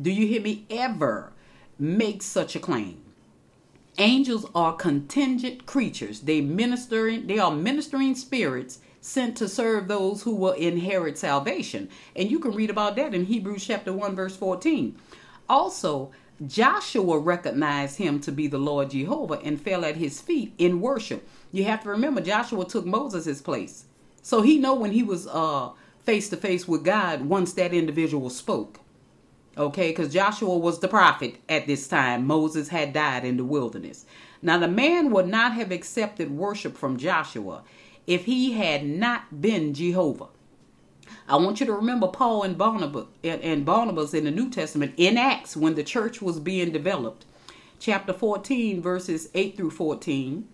[0.00, 1.32] do you hear me, ever
[1.78, 3.00] makes such a claim.
[3.98, 6.20] Angels are contingent creatures.
[6.20, 11.88] They ministering, they are ministering spirits sent to serve those who will inherit salvation.
[12.16, 14.96] And you can read about that in Hebrews chapter 1 verse 14.
[15.48, 16.10] Also,
[16.46, 21.28] Joshua recognized him to be the Lord Jehovah and fell at his feet in worship.
[21.52, 23.84] You have to remember Joshua took Moses' place.
[24.22, 25.70] So he know when he was uh
[26.02, 28.80] face to face with God once that individual spoke.
[29.56, 32.26] Okay, because Joshua was the prophet at this time.
[32.26, 34.04] Moses had died in the wilderness.
[34.42, 37.62] Now, the man would not have accepted worship from Joshua
[38.06, 40.26] if he had not been Jehovah.
[41.26, 45.16] I want you to remember Paul and Barnabas and Barnabas in the New Testament in
[45.16, 47.24] Acts when the church was being developed.
[47.78, 50.46] Chapter 14 verses 8 through 14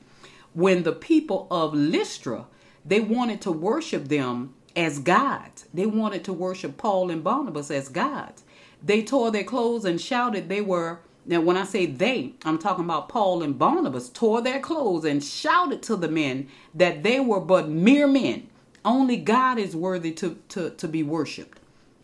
[0.54, 2.46] when the people of Lystra
[2.84, 5.66] they wanted to worship them as gods.
[5.74, 8.44] They wanted to worship Paul and Barnabas as gods.
[8.82, 12.84] They tore their clothes and shouted they were now, when I say they, I'm talking
[12.84, 17.40] about Paul and Barnabas tore their clothes and shouted to the men that they were
[17.40, 18.48] but mere men.
[18.84, 21.58] Only God is worthy to, to, to be worshiped.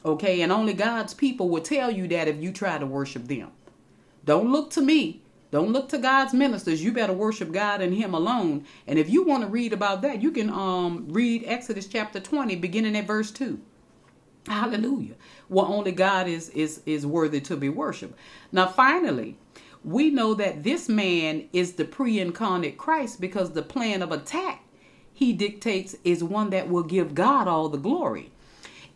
[0.04, 3.50] Okay, and only God's people will tell you that if you try to worship them.
[4.24, 5.22] Don't look to me.
[5.50, 6.84] Don't look to God's ministers.
[6.84, 8.64] You better worship God and Him alone.
[8.86, 12.56] And if you want to read about that, you can um read Exodus chapter 20,
[12.56, 13.60] beginning at verse 2.
[14.46, 15.14] Hallelujah.
[15.48, 18.18] Well, only God is is is worthy to be worshiped.
[18.52, 19.38] Now, finally,
[19.84, 24.62] we know that this man is the pre-incarnate Christ because the plan of attack
[25.16, 28.30] he dictates is one that will give God all the glory.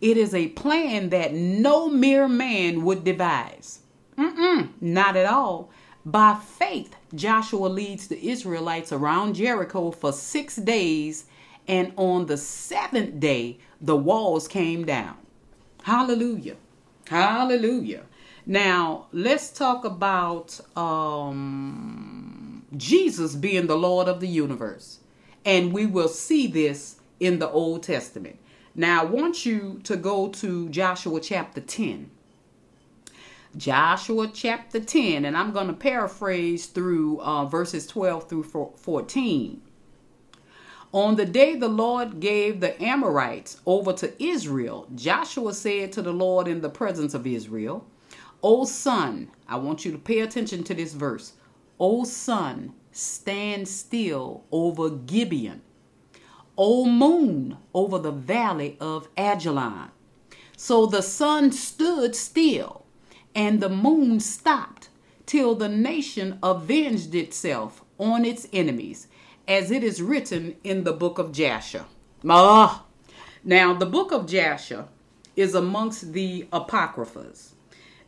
[0.02, 3.80] It is a plan that no mere man would devise.
[4.18, 5.70] Mm-mm, not at all.
[6.04, 11.24] By faith, Joshua leads the Israelites around Jericho for six days,
[11.66, 15.16] and on the seventh day, the walls came down.
[15.84, 16.56] Hallelujah.
[17.08, 18.04] Hallelujah.
[18.44, 24.99] Now, let's talk about um, Jesus being the Lord of the universe.
[25.44, 28.38] And we will see this in the Old Testament.
[28.74, 32.10] Now, I want you to go to Joshua chapter 10.
[33.56, 39.60] Joshua chapter 10, and I'm going to paraphrase through uh, verses 12 through 14.
[40.92, 46.12] On the day the Lord gave the Amorites over to Israel, Joshua said to the
[46.12, 47.86] Lord in the presence of Israel,
[48.42, 51.34] O sun, I want you to pay attention to this verse.
[51.78, 55.62] O sun, stand still over Gibeon.
[56.58, 59.90] O moon, over the valley of Ajalon.
[60.56, 62.84] So the sun stood still,
[63.34, 64.88] and the moon stopped
[65.24, 69.06] till the nation avenged itself on its enemies,
[69.48, 71.86] as it is written in the book of Jasher.
[72.28, 72.84] Ah.
[73.42, 74.86] Now, the book of Jasher
[75.36, 77.54] is amongst the Apocryphas.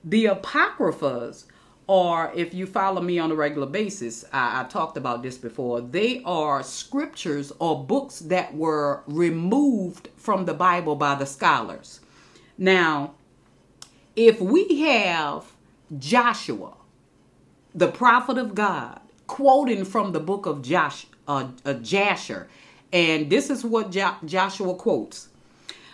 [0.05, 1.47] The Apocryphas
[1.93, 5.82] are, if you follow me on a regular basis, I, I talked about this before,
[5.82, 12.01] they are scriptures or books that were removed from the Bible by the scholars.
[12.57, 13.12] Now,
[14.16, 15.53] if we have
[15.99, 16.72] Joshua,
[17.74, 22.49] the prophet of God, quoting from the book of Josh, uh, uh, Jasher,
[22.90, 25.28] and this is what jo- Joshua quotes.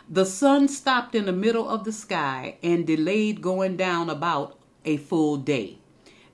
[0.08, 4.96] The sun stopped in the middle of the sky and delayed going down about a
[4.96, 5.78] full day.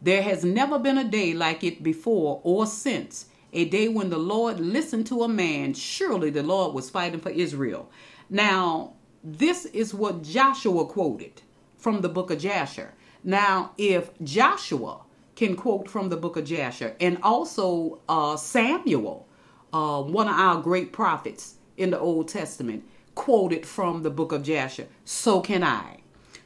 [0.04, 3.24] There has never been a day like it before or since,
[3.54, 5.72] a day when the Lord listened to a man.
[5.72, 7.88] Surely the Lord was fighting for Israel.
[8.28, 8.92] Now,
[9.22, 11.40] this is what Joshua quoted
[11.78, 12.92] from the book of Jasher.
[13.22, 15.00] Now, if Joshua
[15.36, 19.26] can quote from the book of Jasher and also uh, Samuel,
[19.72, 22.84] uh, one of our great prophets in the Old Testament,
[23.14, 26.03] quoted from the book of Jasher, so can I.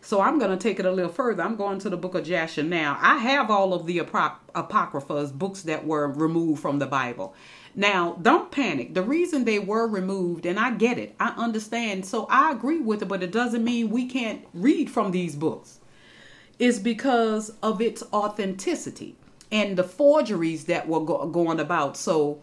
[0.09, 1.43] So I'm going to take it a little further.
[1.43, 2.97] I'm going to the book of Jasher now.
[2.99, 7.35] I have all of the apocryphas, books that were removed from the Bible.
[7.75, 8.95] Now, don't panic.
[8.95, 12.07] The reason they were removed, and I get it, I understand.
[12.07, 15.79] So I agree with it, but it doesn't mean we can't read from these books.
[16.59, 19.15] Is because of its authenticity
[19.53, 21.99] and the forgeries that were go- going about.
[21.99, 22.41] So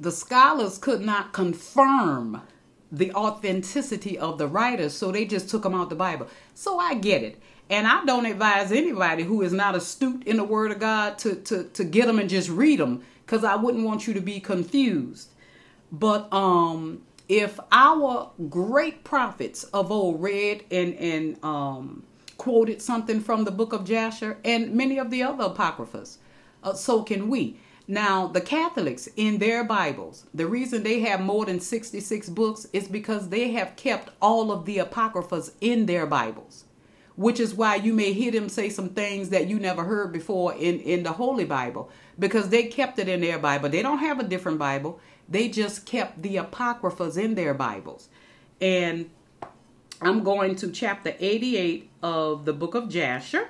[0.00, 2.42] the scholars could not confirm
[2.90, 6.26] the authenticity of the writers, so they just took them out the Bible.
[6.58, 7.40] So I get it.
[7.70, 11.36] And I don't advise anybody who is not astute in the Word of God to,
[11.36, 14.40] to, to get them and just read them because I wouldn't want you to be
[14.40, 15.28] confused.
[15.92, 22.02] But um, if our great prophets of old read and, and um,
[22.38, 26.18] quoted something from the book of Jasher and many of the other apocryphas,
[26.64, 27.60] uh, so can we.
[27.90, 32.86] Now, the Catholics in their Bibles, the reason they have more than 66 books is
[32.86, 36.66] because they have kept all of the Apocryphas in their Bibles,
[37.16, 40.52] which is why you may hear them say some things that you never heard before
[40.52, 43.70] in, in the Holy Bible because they kept it in their Bible.
[43.70, 48.10] They don't have a different Bible, they just kept the Apocryphas in their Bibles.
[48.60, 49.08] And
[50.02, 53.48] I'm going to chapter 88 of the book of Jasher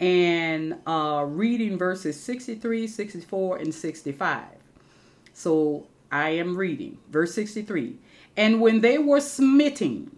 [0.00, 4.44] and uh, reading verses 63, 64, and 65.
[5.32, 7.96] So I am reading verse 63.
[8.36, 10.10] And when they were smitting,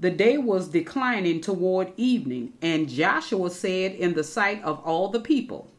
[0.00, 5.20] the day was declining toward evening, and Joshua said in the sight of all the
[5.20, 5.70] people,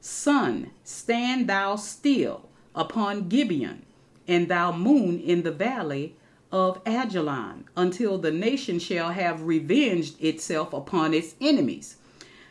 [0.00, 3.84] Sun, stand thou still upon Gibeon,
[4.28, 6.14] and thou moon in the valley
[6.52, 11.96] of Ajalon, until the nation shall have revenged itself upon its enemies.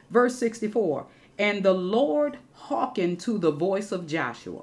[0.10, 1.06] Verse 64
[1.38, 4.62] And the Lord hearkened to the voice of Joshua,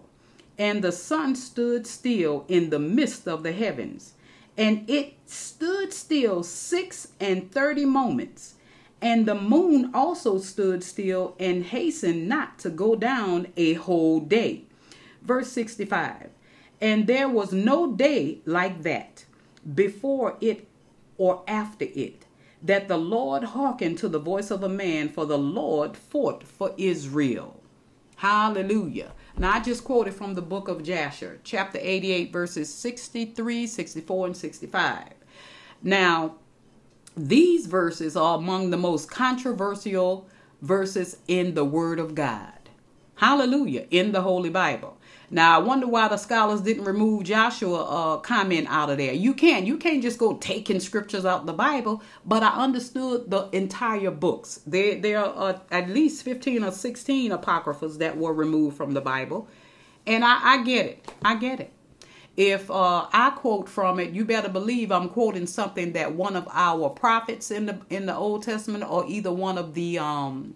[0.59, 4.15] and the sun stood still in the midst of the heavens,
[4.57, 8.55] and it stood still six and thirty moments.
[9.03, 14.65] And the moon also stood still and hastened not to go down a whole day.
[15.23, 16.29] Verse 65
[16.83, 19.25] And there was no day like that
[19.75, 20.67] before it
[21.17, 22.27] or after it
[22.63, 26.75] that the Lord hearkened to the voice of a man, for the Lord fought for
[26.77, 27.61] Israel.
[28.17, 29.13] Hallelujah.
[29.39, 34.37] Now, I just quoted from the book of Jasher, chapter 88, verses 63, 64, and
[34.37, 35.05] 65.
[35.83, 36.35] Now,
[37.17, 40.29] these verses are among the most controversial
[40.61, 42.53] verses in the Word of God.
[43.17, 43.87] Hallelujah.
[43.91, 44.97] In the Holy Bible.
[45.33, 49.13] Now I wonder why the scholars didn't remove Joshua uh, comment out of there.
[49.13, 49.65] You can't.
[49.65, 52.03] You can't just go taking scriptures out of the Bible.
[52.27, 54.61] But I understood the entire books.
[54.67, 59.01] There there are uh, at least fifteen or sixteen apocryphas that were removed from the
[59.01, 59.49] Bible,
[60.07, 61.13] and I, I get it.
[61.25, 61.73] I get it.
[62.37, 66.49] If uh, I quote from it, you better believe I'm quoting something that one of
[66.53, 70.55] our prophets in the in the Old Testament, or either one of the um,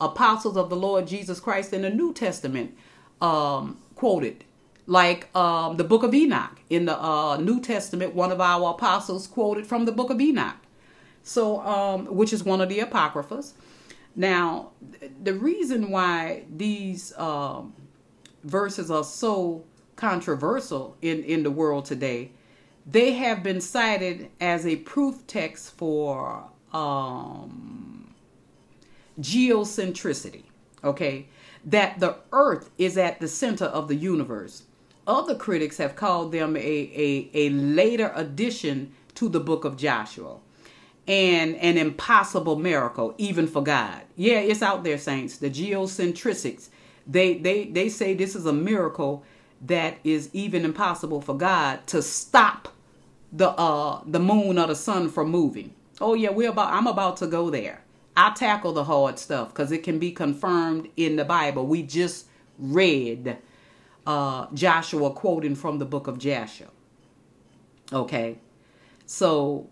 [0.00, 2.76] apostles of the Lord Jesus Christ in the New Testament
[3.20, 4.44] um, quoted
[4.86, 8.14] like um, the book of Enoch in the uh, New Testament.
[8.14, 10.56] One of our apostles quoted from the book of Enoch,
[11.22, 13.52] so um, which is one of the apocryphas.
[14.16, 14.70] Now,
[15.22, 17.74] the reason why these um,
[18.44, 19.64] verses are so
[19.96, 22.30] controversial in in the world today,
[22.86, 28.14] they have been cited as a proof text for um,
[29.20, 30.47] geocentricity.
[30.84, 31.28] Okay,
[31.64, 34.64] that the earth is at the center of the universe.
[35.06, 40.38] Other critics have called them a, a, a later addition to the book of Joshua.
[41.06, 44.02] and an impossible miracle, even for God.
[44.16, 45.38] Yeah, it's out there, saints.
[45.38, 46.68] The geocentrics,
[47.06, 49.24] they they they say this is a miracle
[49.66, 52.68] that is even impossible for God to stop
[53.32, 55.72] the uh the moon or the sun from moving.
[56.00, 57.82] Oh yeah, we're about I'm about to go there.
[58.18, 61.64] I tackle the hard stuff because it can be confirmed in the Bible.
[61.68, 62.26] We just
[62.58, 63.38] read
[64.04, 66.66] uh, Joshua quoting from the book of Joshua.
[67.92, 68.38] Okay,
[69.06, 69.68] so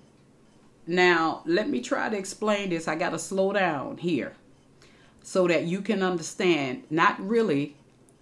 [0.87, 2.87] now let me try to explain this.
[2.87, 4.35] I got to slow down here
[5.25, 6.85] so that you can understand.
[6.89, 7.75] Not really.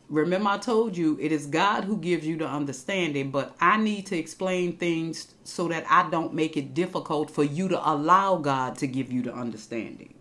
[0.09, 4.07] Remember, I told you it is God who gives you the understanding, but I need
[4.07, 8.79] to explain things so that I don't make it difficult for you to allow God
[8.79, 10.14] to give you the understanding.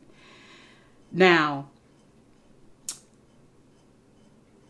[1.14, 1.70] Now,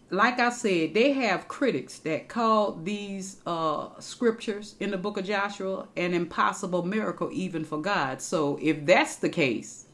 [0.10, 5.26] like I said, they have critics that call these uh, scriptures in the book of
[5.26, 8.22] Joshua an impossible miracle, even for God.
[8.22, 9.86] So, if that's the case,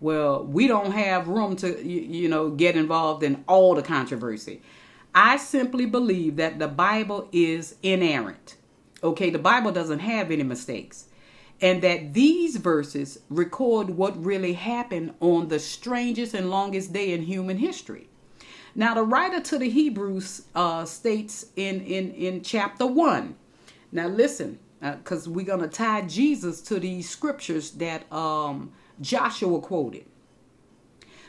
[0.00, 4.60] well, we don't have room to, you, you know, get involved in all the controversy.
[5.14, 8.56] I simply believe that the Bible is inerrant.
[9.02, 11.06] Okay, the Bible doesn't have any mistakes
[11.60, 17.22] and that these verses record what really happened on the strangest and longest day in
[17.22, 18.08] human history.
[18.74, 23.34] Now, the writer to the Hebrews uh, states in, in, in chapter 1.
[23.90, 29.60] Now, listen, because uh, we're going to tie Jesus to these scriptures that um, Joshua
[29.60, 30.04] quoted.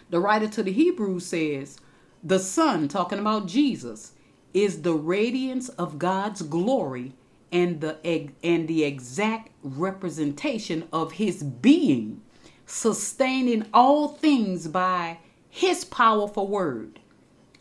[0.09, 1.79] The writer to the Hebrews says,
[2.21, 4.11] The Son, talking about Jesus,
[4.53, 7.13] is the radiance of God's glory
[7.51, 7.97] and the
[8.43, 12.21] and the exact representation of his being
[12.65, 15.19] sustaining all things by
[15.49, 16.99] his powerful word.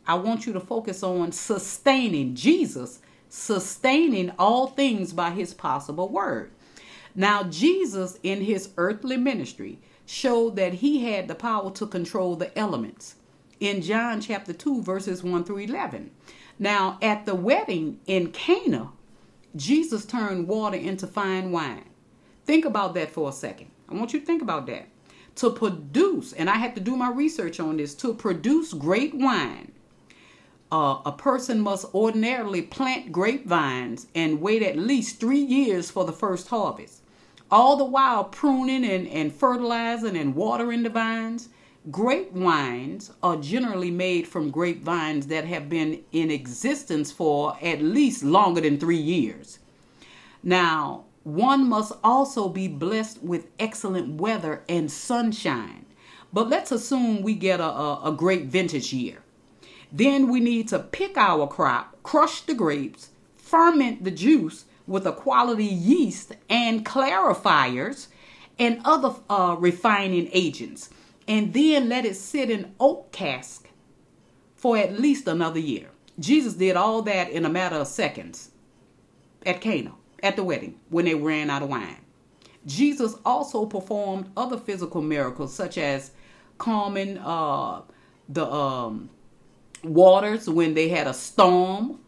[0.06, 6.50] I want you to focus on sustaining jesus sustaining all things by his possible word.
[7.14, 12.56] Now jesus in his earthly ministry showed that he had the power to control the
[12.56, 13.16] elements
[13.58, 16.10] in john chapter 2 verses 1 through 11
[16.58, 18.90] now at the wedding in cana
[19.56, 21.84] Jesus turned water into fine wine.
[22.44, 23.70] Think about that for a second.
[23.88, 24.88] I want you to think about that.
[25.36, 29.72] To produce, and I had to do my research on this, to produce great wine,
[30.72, 36.12] uh, a person must ordinarily plant grapevines and wait at least three years for the
[36.12, 37.02] first harvest.
[37.50, 41.48] All the while pruning and, and fertilizing and watering the vines.
[41.88, 48.24] Grape wines are generally made from grapevines that have been in existence for at least
[48.24, 49.60] longer than three years.
[50.42, 55.86] Now, one must also be blessed with excellent weather and sunshine.
[56.32, 59.22] But let's assume we get a, a, a great vintage year.
[59.92, 65.12] Then we need to pick our crop, crush the grapes, ferment the juice with a
[65.12, 68.08] quality yeast and clarifiers
[68.58, 70.90] and other uh, refining agents
[71.28, 73.68] and then let it sit in oak cask
[74.54, 75.88] for at least another year.
[76.18, 78.50] Jesus did all that in a matter of seconds
[79.44, 81.98] at Cana, at the wedding, when they ran out of wine.
[82.64, 86.10] Jesus also performed other physical miracles, such as
[86.58, 87.82] calming uh,
[88.28, 89.10] the um,
[89.84, 92.00] waters when they had a storm,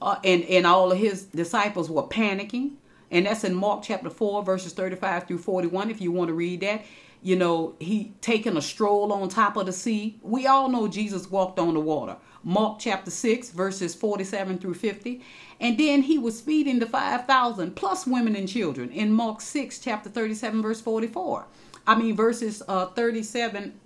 [0.00, 2.72] uh, and, and all of his disciples were panicking.
[3.10, 6.60] And that's in Mark chapter 4, verses 35 through 41, if you want to read
[6.62, 6.84] that
[7.22, 10.18] you know, he taking a stroll on top of the sea.
[10.22, 12.16] We all know Jesus walked on the water.
[12.42, 15.22] Mark chapter 6, verses 47 through 50.
[15.60, 20.10] And then he was feeding the 5,000 plus women and children in Mark 6, chapter
[20.10, 21.46] 37, verse 44.
[21.86, 23.78] I mean, verses uh, 37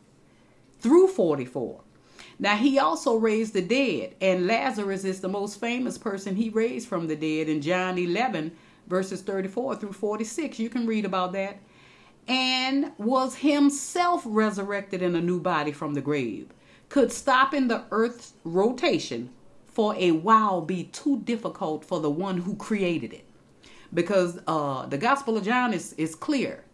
[0.81, 1.83] through 44.
[2.39, 6.89] Now, he also raised the dead, and Lazarus is the most famous person he raised
[6.89, 8.53] from the dead in John 11,
[8.87, 10.59] verses 34 through 46.
[10.59, 11.59] You can read about that
[12.29, 16.49] and was himself resurrected in a new body from the grave,
[16.89, 19.31] could stopping the earth's rotation
[19.67, 23.25] for a while be too difficult for the one who created it.
[23.93, 26.65] Because uh, the Gospel of John is, is clear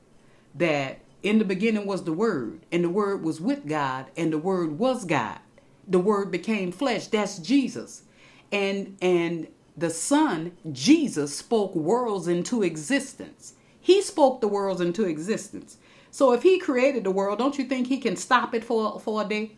[0.54, 4.38] that in the beginning was the Word, and the Word was with God, and the
[4.38, 5.38] Word was God.
[5.86, 7.08] The Word became flesh.
[7.08, 8.02] That's Jesus.
[8.50, 13.54] And and the Son, Jesus, spoke worlds into existence.
[13.82, 15.76] He spoke the worlds into existence.
[16.12, 19.22] So if he created the world, don't you think he can stop it for, for
[19.22, 19.52] a day?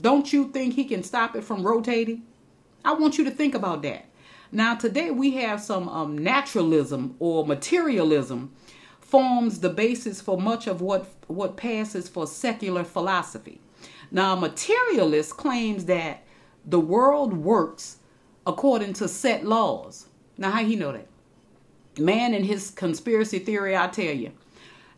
[0.00, 2.22] Don't you think he can stop it from rotating?
[2.84, 4.06] I want you to think about that.
[4.50, 8.52] Now, today we have some um, naturalism or materialism
[9.00, 13.60] forms the basis for much of what, what passes for secular philosophy.
[14.10, 16.24] Now, a materialist claims that
[16.64, 17.98] the world works
[18.46, 20.06] according to set laws.
[20.38, 21.08] Now, how he know that?
[21.98, 24.32] Man and his conspiracy theory, I tell you.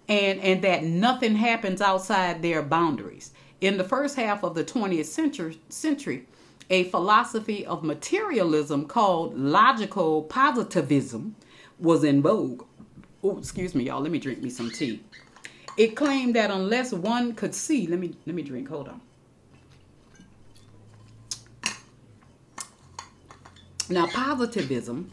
[0.08, 3.32] and and that nothing happens outside their boundaries.
[3.60, 6.26] In the first half of the 20th century, century
[6.70, 11.36] a philosophy of materialism called logical positivism
[11.78, 12.64] was in vogue.
[13.22, 14.00] Oh, excuse me, y'all.
[14.00, 15.02] Let me drink me some tea.
[15.76, 18.68] It claimed that unless one could see, let me let me drink.
[18.68, 19.00] Hold on.
[23.88, 25.10] Now, positivism,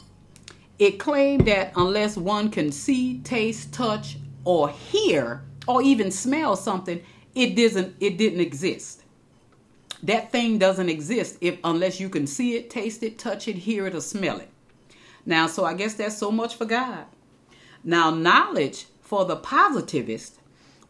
[0.79, 7.01] it claimed that unless one can see, taste, touch, or hear, or even smell something,
[7.35, 9.03] it doesn't it didn't exist.
[10.03, 13.87] That thing doesn't exist if unless you can see it, taste it, touch it, hear
[13.87, 14.49] it, or smell it.
[15.25, 17.05] Now, so I guess that's so much for God.
[17.83, 20.39] Now, knowledge for the positivist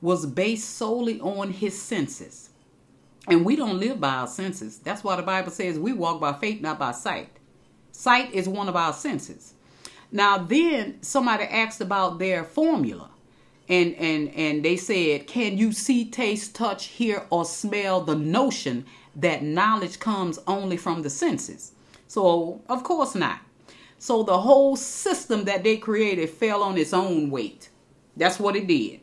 [0.01, 2.49] was based solely on his senses.
[3.27, 4.79] And we don't live by our senses.
[4.79, 7.29] That's why the Bible says we walk by faith, not by sight.
[7.91, 9.53] Sight is one of our senses.
[10.13, 13.09] Now, then somebody asked about their formula.
[13.67, 18.85] And, and and they said, Can you see, taste, touch, hear, or smell the notion
[19.15, 21.71] that knowledge comes only from the senses?
[22.07, 23.39] So, of course not.
[23.97, 27.69] So the whole system that they created fell on its own weight.
[28.15, 28.99] That's what it did.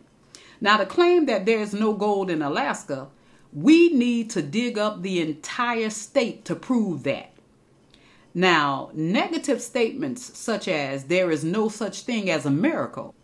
[0.61, 3.09] Now, to claim that there's no gold in Alaska,
[3.53, 7.33] we need to dig up the entire state to prove that.
[8.35, 13.14] Now, negative statements such as there is no such thing as a miracle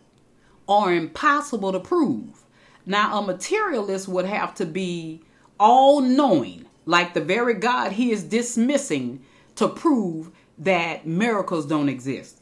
[0.67, 2.43] are impossible to prove.
[2.85, 5.21] Now, a materialist would have to be
[5.59, 9.21] all knowing, like the very God he is dismissing,
[9.55, 12.41] to prove that miracles don't exist.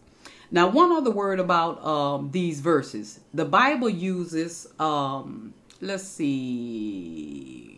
[0.52, 3.20] Now, one other word about um, these verses.
[3.34, 7.76] The Bible uses, um, let's see,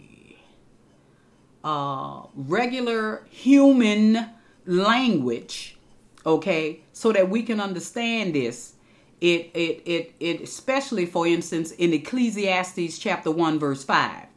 [1.63, 4.29] uh, regular human
[4.67, 5.77] language,
[6.25, 8.73] okay, so that we can understand this.
[9.19, 14.27] It, it, it, it, especially for instance, in Ecclesiastes chapter 1, verse 5,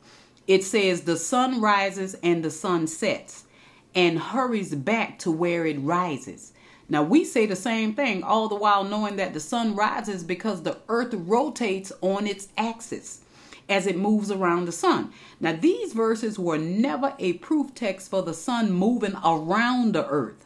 [0.46, 3.44] it says, The sun rises and the sun sets
[3.94, 6.52] and hurries back to where it rises.
[6.88, 10.62] Now, we say the same thing, all the while knowing that the sun rises because
[10.62, 13.19] the earth rotates on its axis
[13.70, 15.12] as it moves around the sun.
[15.38, 20.44] Now, these verses were never a proof text for the sun moving around the earth.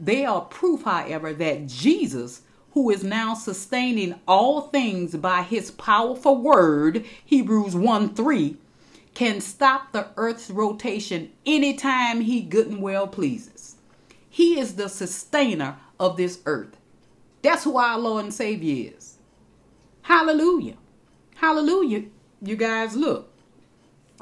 [0.00, 2.42] They are proof, however, that Jesus,
[2.72, 8.56] who is now sustaining all things by his powerful word, Hebrews 1 3,
[9.14, 13.76] can stop the earth's rotation anytime he good and well pleases.
[14.30, 16.76] He is the sustainer of this earth.
[17.42, 19.18] That's who our Lord and Savior is.
[20.02, 20.76] Hallelujah.
[21.36, 22.04] Hallelujah.
[22.42, 23.30] You guys look.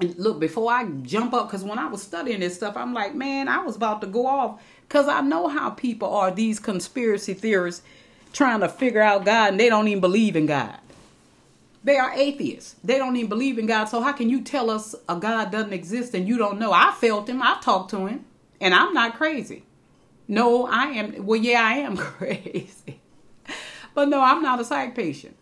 [0.01, 3.15] And look, before I jump up, because when I was studying this stuff, I'm like,
[3.15, 4.63] man, I was about to go off.
[4.87, 7.83] Because I know how people are, these conspiracy theorists
[8.33, 10.79] trying to figure out God, and they don't even believe in God.
[11.83, 12.77] They are atheists.
[12.85, 13.87] They don't even believe in God.
[13.87, 16.73] So how can you tell us a God doesn't exist and you don't know?
[16.73, 17.43] I felt him.
[17.43, 18.27] I talked to him.
[18.61, 19.65] And I'm not crazy.
[20.29, 21.25] No, I am.
[21.25, 23.01] Well, yeah, I am crazy.
[23.95, 25.37] but no, I'm not a psych patient.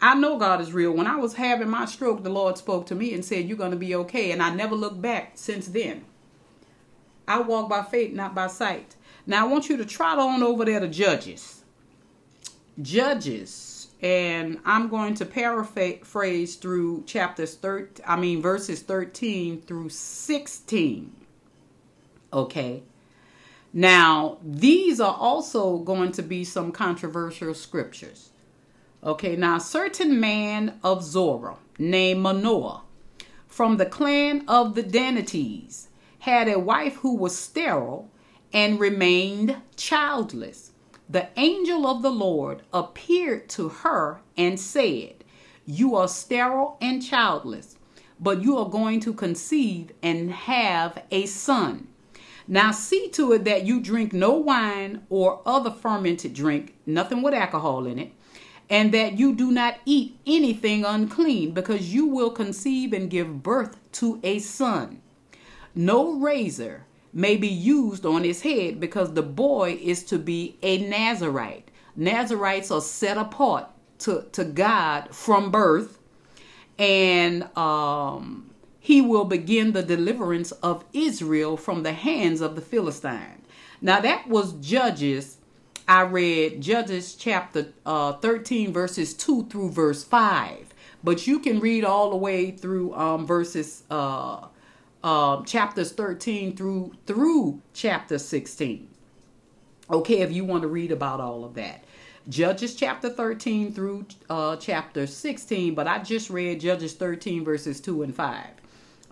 [0.00, 0.92] I know God is real.
[0.92, 3.70] When I was having my stroke, the Lord spoke to me and said, You're going
[3.70, 4.30] to be okay.
[4.30, 6.04] And I never looked back since then.
[7.26, 8.94] I walk by faith, not by sight.
[9.26, 11.64] Now, I want you to trot on over there to Judges.
[12.80, 21.12] Judges and I'm going to paraphrase through chapters 13, I mean verses 13 through 16.
[22.32, 22.82] Okay.
[23.72, 28.30] Now, these are also going to be some controversial scriptures.
[29.06, 32.82] Okay, now a certain man of Zorah named Manoah
[33.46, 35.88] from the clan of the Danites
[36.18, 38.10] had a wife who was sterile
[38.52, 40.72] and remained childless
[41.08, 45.22] the angel of the Lord appeared to her and said,
[45.64, 47.76] You are sterile and childless,
[48.18, 51.86] but you are going to conceive and have a son.
[52.48, 57.34] Now see to it that you drink no wine or other fermented drink, nothing with
[57.34, 58.12] alcohol in it,
[58.68, 63.76] and that you do not eat anything unclean, because you will conceive and give birth
[63.92, 65.00] to a son.
[65.74, 70.78] No razor may be used on his head because the boy is to be a
[70.86, 71.70] Nazarite.
[71.94, 73.66] Nazarites are set apart
[74.00, 75.98] to, to God from birth,
[76.78, 78.50] and um,
[78.80, 83.42] he will begin the deliverance of Israel from the hands of the Philistine.
[83.80, 85.35] Now, that was Judges.
[85.88, 90.74] I read Judges chapter uh, 13, verses 2 through verse 5.
[91.04, 94.46] But you can read all the way through um, verses uh,
[95.04, 98.88] uh, chapters 13 through through chapter 16.
[99.88, 101.84] Okay, if you want to read about all of that.
[102.28, 108.02] Judges chapter 13 through uh, chapter 16, but I just read Judges 13 verses 2
[108.02, 108.46] and 5.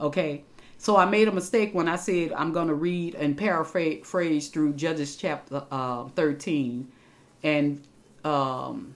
[0.01, 0.43] Okay,
[0.85, 4.74] so I made a mistake when I said I'm going to read and paraphrase through
[4.74, 6.93] Judges chapter uh, 13
[7.43, 7.82] and
[8.22, 8.95] um,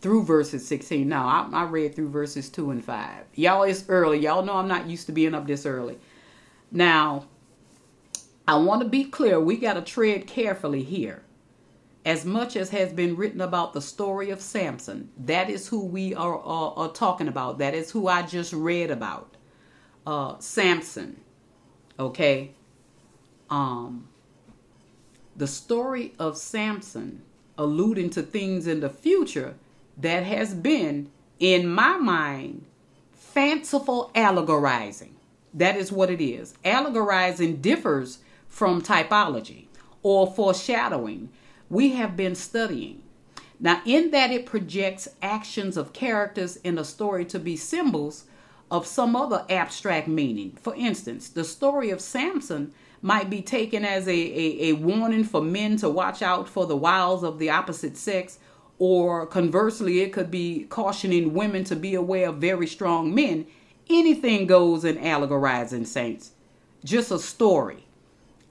[0.00, 1.08] through verses 16.
[1.08, 3.26] Now, I, I read through verses 2 and 5.
[3.36, 4.18] Y'all, it's early.
[4.18, 5.98] Y'all know I'm not used to being up this early.
[6.72, 7.26] Now,
[8.48, 9.38] I want to be clear.
[9.38, 11.22] We got to tread carefully here.
[12.04, 16.12] As much as has been written about the story of Samson, that is who we
[16.16, 17.58] are, are, are talking about.
[17.58, 19.36] That is who I just read about.
[20.08, 21.20] Uh, Samson.
[21.98, 22.52] Okay?
[23.50, 24.08] Um,
[25.36, 27.20] the story of Samson
[27.58, 29.56] alluding to things in the future
[29.98, 32.64] that has been, in my mind,
[33.12, 35.10] fanciful allegorizing.
[35.52, 36.54] That is what it is.
[36.64, 39.66] Allegorizing differs from typology
[40.02, 41.28] or foreshadowing.
[41.68, 43.02] We have been studying.
[43.60, 48.24] Now, in that it projects actions of characters in a story to be symbols
[48.70, 50.56] of some other abstract meaning.
[50.62, 55.40] For instance, the story of Samson might be taken as a, a, a warning for
[55.40, 58.38] men to watch out for the wiles of the opposite sex
[58.78, 63.46] or conversely, it could be cautioning women to be aware of very strong men.
[63.90, 66.32] Anything goes in allegorizing saints.
[66.84, 67.84] Just a story.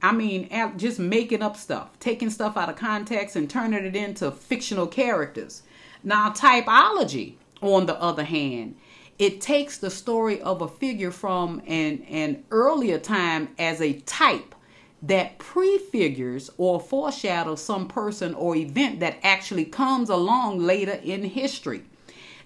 [0.02, 4.30] I mean, just making up stuff, taking stuff out of context and turning it into
[4.32, 5.64] fictional characters.
[6.04, 8.76] Now, typology, on the other hand,
[9.20, 14.54] it takes the story of a figure from an, an earlier time as a type
[15.02, 21.84] that prefigures or foreshadows some person or event that actually comes along later in history.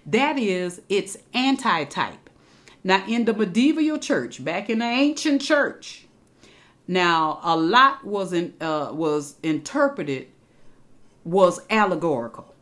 [0.06, 2.30] That is, it's anti-type.
[2.84, 6.06] Now, in the medieval church, back in the ancient church,
[6.88, 10.28] now a lot was in, uh, was interpreted
[11.24, 12.52] was allegorical.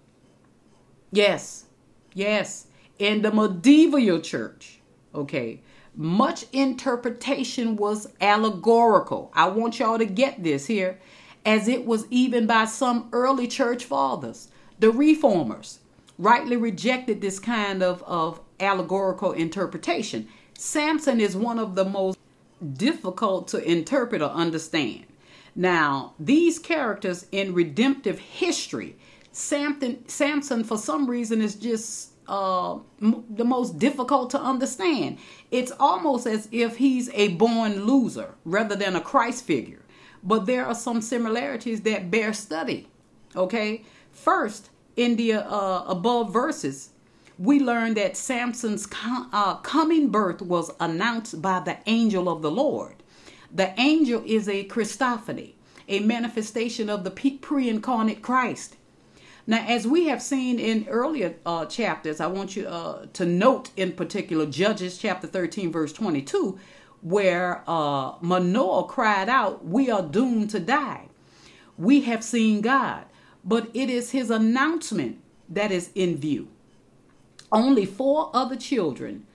[1.10, 1.64] Yes,
[2.12, 2.66] yes,
[3.00, 4.78] in the medieval church,
[5.14, 5.62] okay,
[5.96, 9.32] much interpretation was allegorical.
[9.34, 11.00] I want y'all to get this here,
[11.44, 14.48] as it was even by some early church fathers.
[14.78, 15.80] The reformers
[16.18, 20.28] rightly rejected this kind of, of allegorical interpretation.
[20.56, 22.18] Samson is one of the most
[22.74, 25.06] difficult to interpret or understand.
[25.56, 28.96] Now, these characters in redemptive history,
[29.32, 35.18] Samson, Samson for some reason is just uh, m- the most difficult to understand.
[35.50, 39.82] It's almost as if he's a born loser rather than a Christ figure.
[40.22, 42.88] But there are some similarities that bear study.
[43.34, 46.90] Okay, first in the uh, above verses,
[47.38, 52.50] we learn that Samson's com- uh, coming birth was announced by the angel of the
[52.50, 52.96] Lord.
[53.52, 55.54] The angel is a Christophany,
[55.88, 58.76] a manifestation of the pre incarnate Christ.
[59.46, 63.70] Now, as we have seen in earlier uh, chapters, I want you uh, to note
[63.76, 66.58] in particular Judges chapter 13, verse 22,
[67.02, 71.08] where uh, Manoah cried out, We are doomed to die.
[71.78, 73.04] We have seen God,
[73.44, 75.18] but it is his announcement
[75.48, 76.48] that is in view.
[77.50, 79.26] Only four other children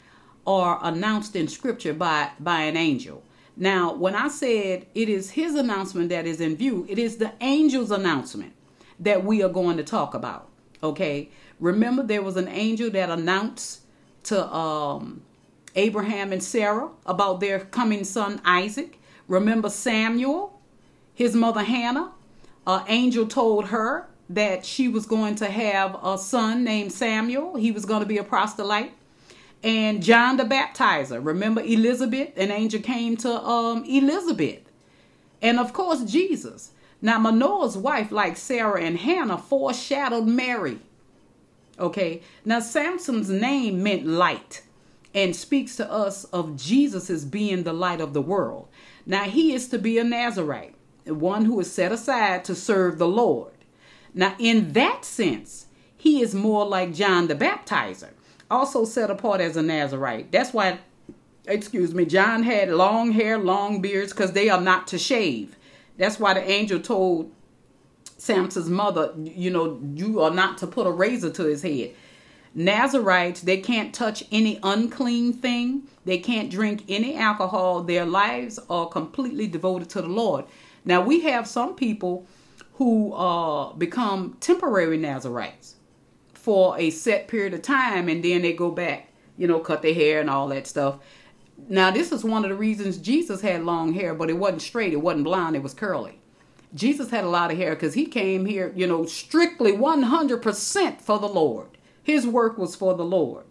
[0.45, 3.23] are announced in scripture by, by an angel.
[3.57, 7.31] Now, when I said it is his announcement that is in view, it is the
[7.41, 8.53] angel's announcement
[8.99, 10.47] that we are going to talk about.
[10.83, 11.29] Okay.
[11.59, 13.81] Remember, there was an angel that announced
[14.23, 15.21] to um,
[15.75, 18.99] Abraham and Sarah about their coming son Isaac.
[19.27, 20.59] Remember Samuel,
[21.13, 22.11] his mother Hannah?
[22.67, 27.55] An angel told her that she was going to have a son named Samuel.
[27.55, 28.91] He was going to be a proselyte.
[29.63, 31.23] And John the Baptizer.
[31.23, 32.37] Remember Elizabeth?
[32.37, 34.61] An angel came to um, Elizabeth.
[35.41, 36.71] And of course, Jesus.
[37.01, 40.79] Now, Manoah's wife, like Sarah and Hannah, foreshadowed Mary.
[41.77, 42.21] Okay.
[42.43, 44.63] Now, Samson's name meant light
[45.13, 48.67] and speaks to us of Jesus as being the light of the world.
[49.05, 50.75] Now, he is to be a Nazarite,
[51.05, 53.53] one who is set aside to serve the Lord.
[54.13, 58.11] Now, in that sense, he is more like John the Baptizer,
[58.49, 60.31] also set apart as a Nazarite.
[60.31, 60.79] That's why,
[61.45, 65.55] excuse me, John had long hair, long beards, because they are not to shave.
[65.97, 67.31] That's why the angel told
[68.17, 71.91] Samson's mother, you know, you are not to put a razor to his head.
[72.53, 75.83] Nazarites, they can't touch any unclean thing.
[76.05, 77.83] They can't drink any alcohol.
[77.83, 80.45] Their lives are completely devoted to the Lord.
[80.85, 82.25] Now, we have some people
[82.75, 85.75] who uh, become temporary Nazarites
[86.33, 89.93] for a set period of time and then they go back, you know, cut their
[89.93, 90.99] hair and all that stuff.
[91.67, 94.93] Now, this is one of the reasons Jesus had long hair, but it wasn't straight,
[94.93, 96.19] it wasn't blonde, it was curly.
[96.73, 101.19] Jesus had a lot of hair because he came here, you know, strictly 100% for
[101.19, 101.69] the Lord.
[102.03, 103.45] His work was for the Lord.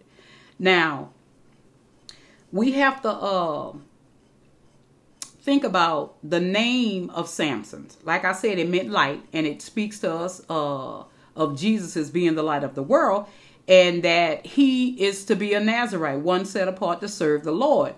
[0.59, 1.09] Now,
[2.51, 3.73] we have to uh,
[5.41, 7.87] think about the name of Samson.
[8.03, 11.03] Like I said, it meant light, and it speaks to us uh,
[11.35, 13.27] of Jesus as being the light of the world,
[13.67, 17.95] and that he is to be a Nazarite, one set apart to serve the Lord.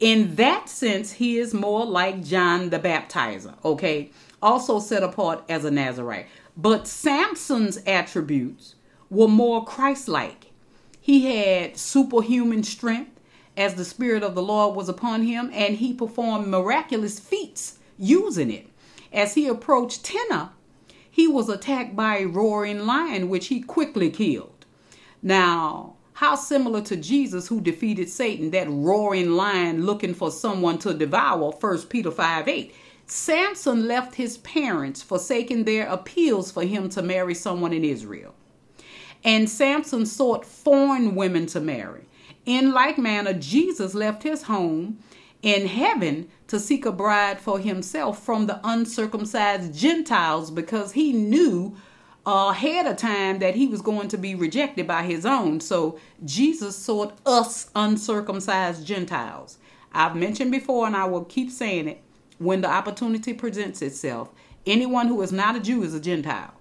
[0.00, 4.10] In that sense, he is more like John the Baptizer, okay?
[4.40, 6.26] Also set apart as a Nazarite.
[6.56, 8.76] But Samson's attributes
[9.10, 10.52] were more Christ like.
[11.00, 13.18] He had superhuman strength
[13.56, 18.52] as the Spirit of the Lord was upon him, and he performed miraculous feats using
[18.52, 18.68] it.
[19.12, 20.50] As he approached Timnah,
[21.10, 24.57] he was attacked by a roaring lion, which he quickly killed.
[25.22, 30.94] Now, how similar to Jesus who defeated Satan, that roaring lion looking for someone to
[30.94, 32.74] devour, 1 Peter 5 8.
[33.06, 38.34] Samson left his parents, forsaking their appeals for him to marry someone in Israel.
[39.24, 42.04] And Samson sought foreign women to marry.
[42.44, 44.98] In like manner, Jesus left his home
[45.42, 51.76] in heaven to seek a bride for himself from the uncircumcised Gentiles because he knew
[52.28, 55.60] ahead of time that he was going to be rejected by his own.
[55.60, 59.58] So Jesus sought us uncircumcised Gentiles.
[59.92, 62.02] I've mentioned before, and I will keep saying it
[62.38, 64.30] when the opportunity presents itself.
[64.66, 66.52] Anyone who is not a Jew is a Gentile.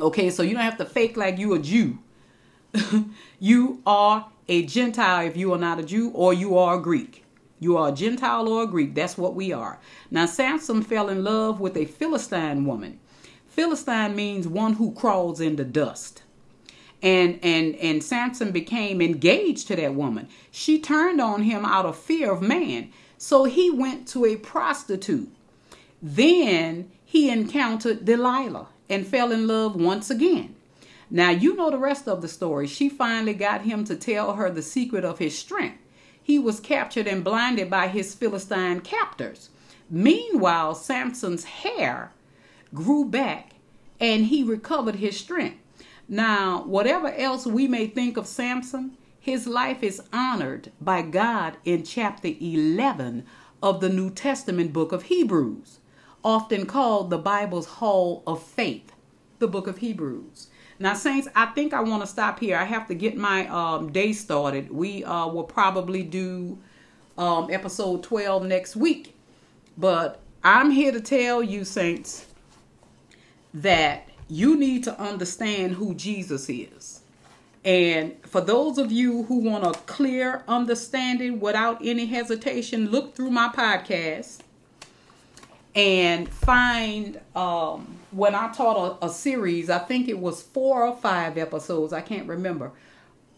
[0.00, 1.98] Okay, so you don't have to fake like you a Jew.
[3.38, 7.24] you are a Gentile if you are not a Jew, or you are a Greek.
[7.58, 8.94] You are a Gentile or a Greek.
[8.94, 9.78] That's what we are.
[10.10, 13.00] Now, Samson fell in love with a Philistine woman.
[13.54, 16.24] Philistine means one who crawls in the dust.
[17.00, 20.28] And and and Samson became engaged to that woman.
[20.50, 22.90] She turned on him out of fear of man.
[23.16, 25.30] So he went to a prostitute.
[26.02, 30.56] Then he encountered Delilah and fell in love once again.
[31.08, 32.66] Now, you know the rest of the story.
[32.66, 35.78] She finally got him to tell her the secret of his strength.
[36.20, 39.50] He was captured and blinded by his Philistine captors.
[39.88, 42.10] Meanwhile, Samson's hair
[42.74, 43.52] grew back
[44.00, 45.58] and he recovered his strength.
[46.08, 51.82] Now, whatever else we may think of Samson, his life is honored by God in
[51.82, 53.24] chapter 11
[53.62, 55.78] of the New Testament book of Hebrews,
[56.22, 58.92] often called the Bible's Hall of Faith,
[59.38, 60.48] the book of Hebrews.
[60.78, 62.58] Now, Saints, I think I want to stop here.
[62.58, 64.70] I have to get my um, day started.
[64.70, 66.58] We uh, will probably do
[67.16, 69.16] um, episode 12 next week.
[69.78, 72.26] But I'm here to tell you, Saints,
[73.54, 77.00] that you need to understand who Jesus is.
[77.64, 83.30] And for those of you who want a clear understanding without any hesitation, look through
[83.30, 84.40] my podcast
[85.74, 90.96] and find um, when I taught a, a, series, I think it was four or
[90.96, 92.72] five episodes, I can't remember,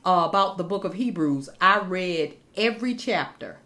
[0.05, 1.49] uh, about the book of Hebrews.
[1.61, 3.59] I read every chapter,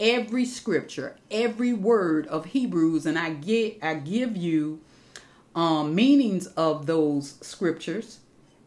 [0.00, 4.80] every scripture, every word of Hebrews, and I get I give you
[5.56, 8.20] um, meanings of those scriptures,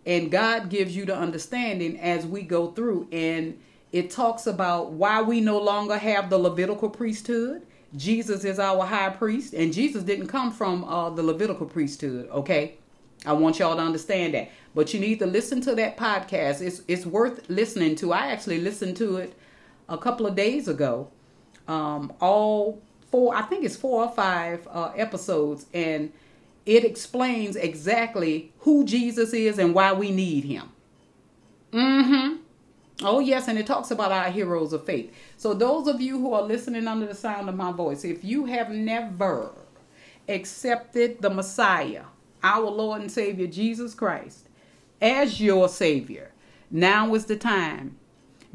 [0.06, 3.08] and God gives you the understanding as we go through.
[3.12, 3.58] And
[3.94, 7.66] it talks about why we no longer have the Levitical priesthood
[7.96, 12.30] Jesus is our high priest, and Jesus didn't come from uh, the Levitical priesthood.
[12.30, 12.76] Okay,
[13.26, 14.52] I want y'all to understand that.
[14.76, 16.62] But you need to listen to that podcast.
[16.62, 18.14] It's it's worth listening to.
[18.14, 19.34] I actually listened to it
[19.88, 21.10] a couple of days ago.
[21.68, 26.12] Um, all four, I think it's four or five uh, episodes, and
[26.70, 30.70] it explains exactly who Jesus is and why we need him.
[31.72, 32.36] Mm-hmm.
[33.02, 35.12] Oh, yes, and it talks about our heroes of faith.
[35.36, 38.46] So, those of you who are listening under the sound of my voice, if you
[38.46, 39.50] have never
[40.28, 42.04] accepted the Messiah,
[42.44, 44.48] our Lord and Savior Jesus Christ,
[45.02, 46.34] as your Savior,
[46.70, 47.98] now is the time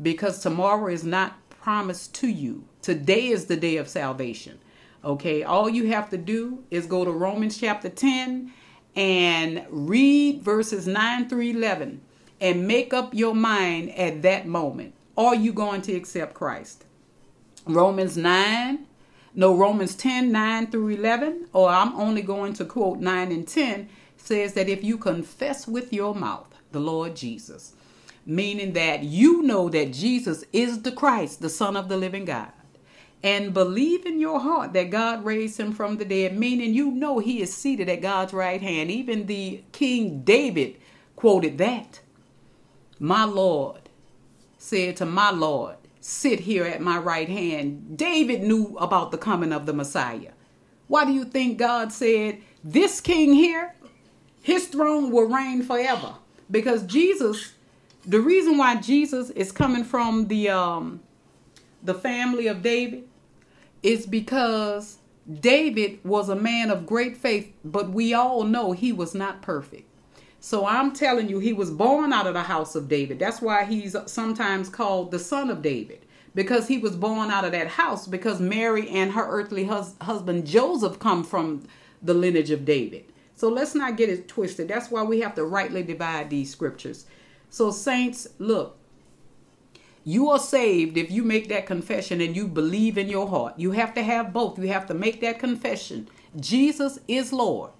[0.01, 2.62] because tomorrow is not promised to you.
[2.81, 4.61] Today is the day of salvation.
[5.05, 8.51] Okay, all you have to do is go to Romans chapter 10
[8.97, 12.01] and read verses 9 through 11
[12.41, 14.95] and make up your mind at that moment.
[15.15, 16.87] Are you going to accept Christ?
[17.67, 18.87] Romans 9,
[19.35, 23.91] no, Romans 10, 9 through 11, or I'm only going to quote 9 and 10,
[24.17, 27.75] says that if you confess with your mouth the Lord Jesus,
[28.25, 32.53] meaning that you know that Jesus is the Christ, the Son of the living God,
[33.25, 37.18] and believe in your heart that God raised him from the dead, meaning you know
[37.20, 38.91] he is seated at God's right hand.
[38.91, 40.77] Even the King David
[41.16, 42.03] quoted that.
[43.01, 43.89] My Lord
[44.59, 47.97] said to my Lord, Sit here at my right hand.
[47.97, 50.33] David knew about the coming of the Messiah.
[50.87, 53.75] Why do you think God said This king here,
[54.43, 56.16] his throne will reign forever.
[56.51, 57.55] Because Jesus,
[58.05, 61.01] the reason why Jesus is coming from the um
[61.83, 63.05] the family of David
[63.85, 64.99] is because
[65.41, 69.89] David was a man of great faith, but we all know he was not perfect.
[70.41, 73.18] So I'm telling you, he was born out of the house of David.
[73.18, 76.05] That's why he's sometimes called the son of David,
[76.35, 80.47] because he was born out of that house, because Mary and her earthly hus- husband
[80.47, 81.64] Joseph come from
[82.03, 83.05] the lineage of David.
[83.35, 84.68] So let's not get it twisted.
[84.68, 87.07] That's why we have to rightly divide these scriptures.
[87.51, 88.78] So, saints, look,
[90.05, 93.55] you are saved if you make that confession and you believe in your heart.
[93.59, 94.59] You have to have both.
[94.59, 96.09] You have to make that confession.
[96.39, 97.71] Jesus is Lord.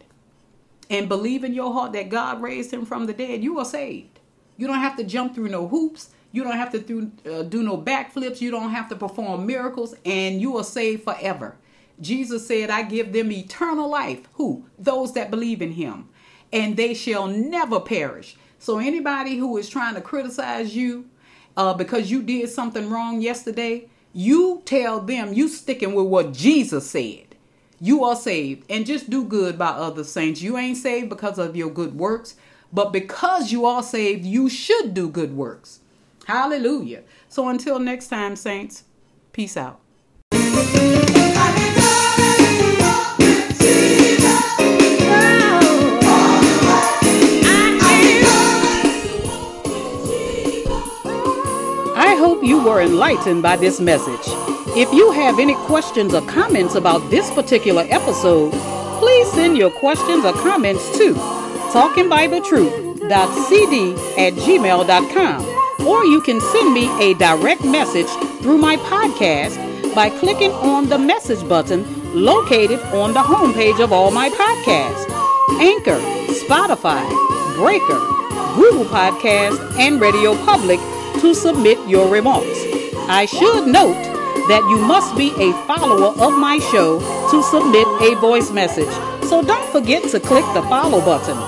[0.89, 3.45] And believe in your heart that God raised him from the dead.
[3.45, 4.20] You are saved.
[4.57, 6.11] You don't have to jump through no hoops.
[6.33, 8.41] You don't have to do, uh, do no backflips.
[8.41, 9.95] You don't have to perform miracles.
[10.05, 11.57] And you are saved forever.
[12.01, 14.29] Jesus said, I give them eternal life.
[14.35, 14.64] Who?
[14.79, 16.09] Those that believe in him.
[16.53, 18.37] And they shall never perish.
[18.59, 21.07] So anybody who is trying to criticize you,
[21.57, 26.90] uh, because you did something wrong yesterday, you tell them you sticking with what Jesus
[26.90, 27.34] said.
[27.80, 30.40] You are saved and just do good by other saints.
[30.40, 32.36] You ain't saved because of your good works,
[32.72, 35.80] but because you are saved, you should do good works.
[36.26, 37.02] Hallelujah.
[37.28, 38.84] So until next time, saints,
[39.32, 39.80] peace out.
[52.35, 54.26] Hope you were enlightened by this message.
[54.76, 58.51] If you have any questions or comments about this particular episode,
[58.99, 61.14] please send your questions or comments to
[61.70, 68.09] talkingbibletruth.cd at gmail.com or you can send me a direct message
[68.43, 74.11] through my podcast by clicking on the message button located on the homepage of all
[74.11, 75.09] my podcasts
[75.61, 76.01] Anchor,
[76.49, 77.09] Spotify,
[77.55, 78.01] Breaker,
[78.57, 80.80] Google Podcast, and Radio Public
[81.25, 82.61] to submit your remarks.
[83.09, 83.97] I should note
[84.53, 87.01] that you must be a follower of my show
[87.31, 88.93] to submit a voice message.
[89.25, 91.39] So don't forget to click the follow button.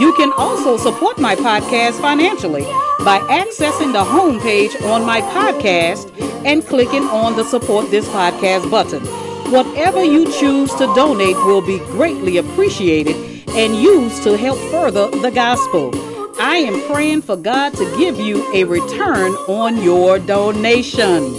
[0.00, 2.62] You can also support my podcast financially
[3.04, 6.10] by accessing the homepage on my podcast
[6.46, 9.04] and clicking on the support this podcast button.
[9.52, 13.16] Whatever you choose to donate will be greatly appreciated
[13.50, 16.15] and used to help further the gospel.
[16.38, 21.34] I am praying for God to give you a return on your donation.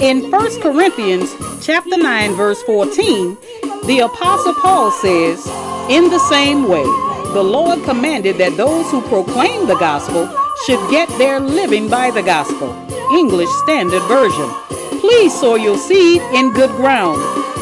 [0.00, 3.36] In 1 Corinthians chapter 9 verse 14,
[3.86, 5.44] the apostle Paul says,
[5.88, 6.84] "In the same way,
[7.34, 10.28] the Lord commanded that those who proclaim the gospel
[10.66, 12.72] should get their living by the gospel."
[13.12, 14.48] English Standard Version.
[15.00, 17.18] Please sow your seed in good ground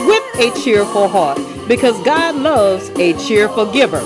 [0.06, 4.04] with a cheerful heart because God loves a cheerful giver.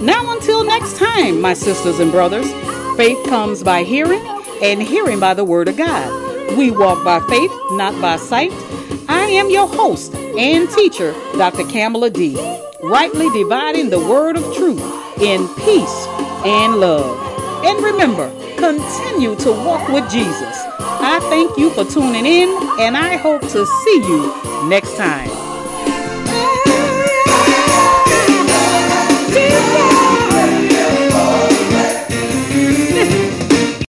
[0.00, 2.50] Now, until next time, my sisters and brothers,
[2.96, 4.22] faith comes by hearing,
[4.62, 6.56] and hearing by the word of God.
[6.56, 8.50] We walk by faith, not by sight.
[9.08, 11.64] I am your host and teacher, Dr.
[11.64, 12.34] Kamala D,
[12.82, 14.80] rightly dividing the word of truth
[15.20, 16.06] in peace
[16.46, 17.18] and love.
[17.66, 20.56] And remember, continue to walk with Jesus.
[21.02, 22.48] I thank you for tuning in,
[22.80, 25.49] and I hope to see you next time.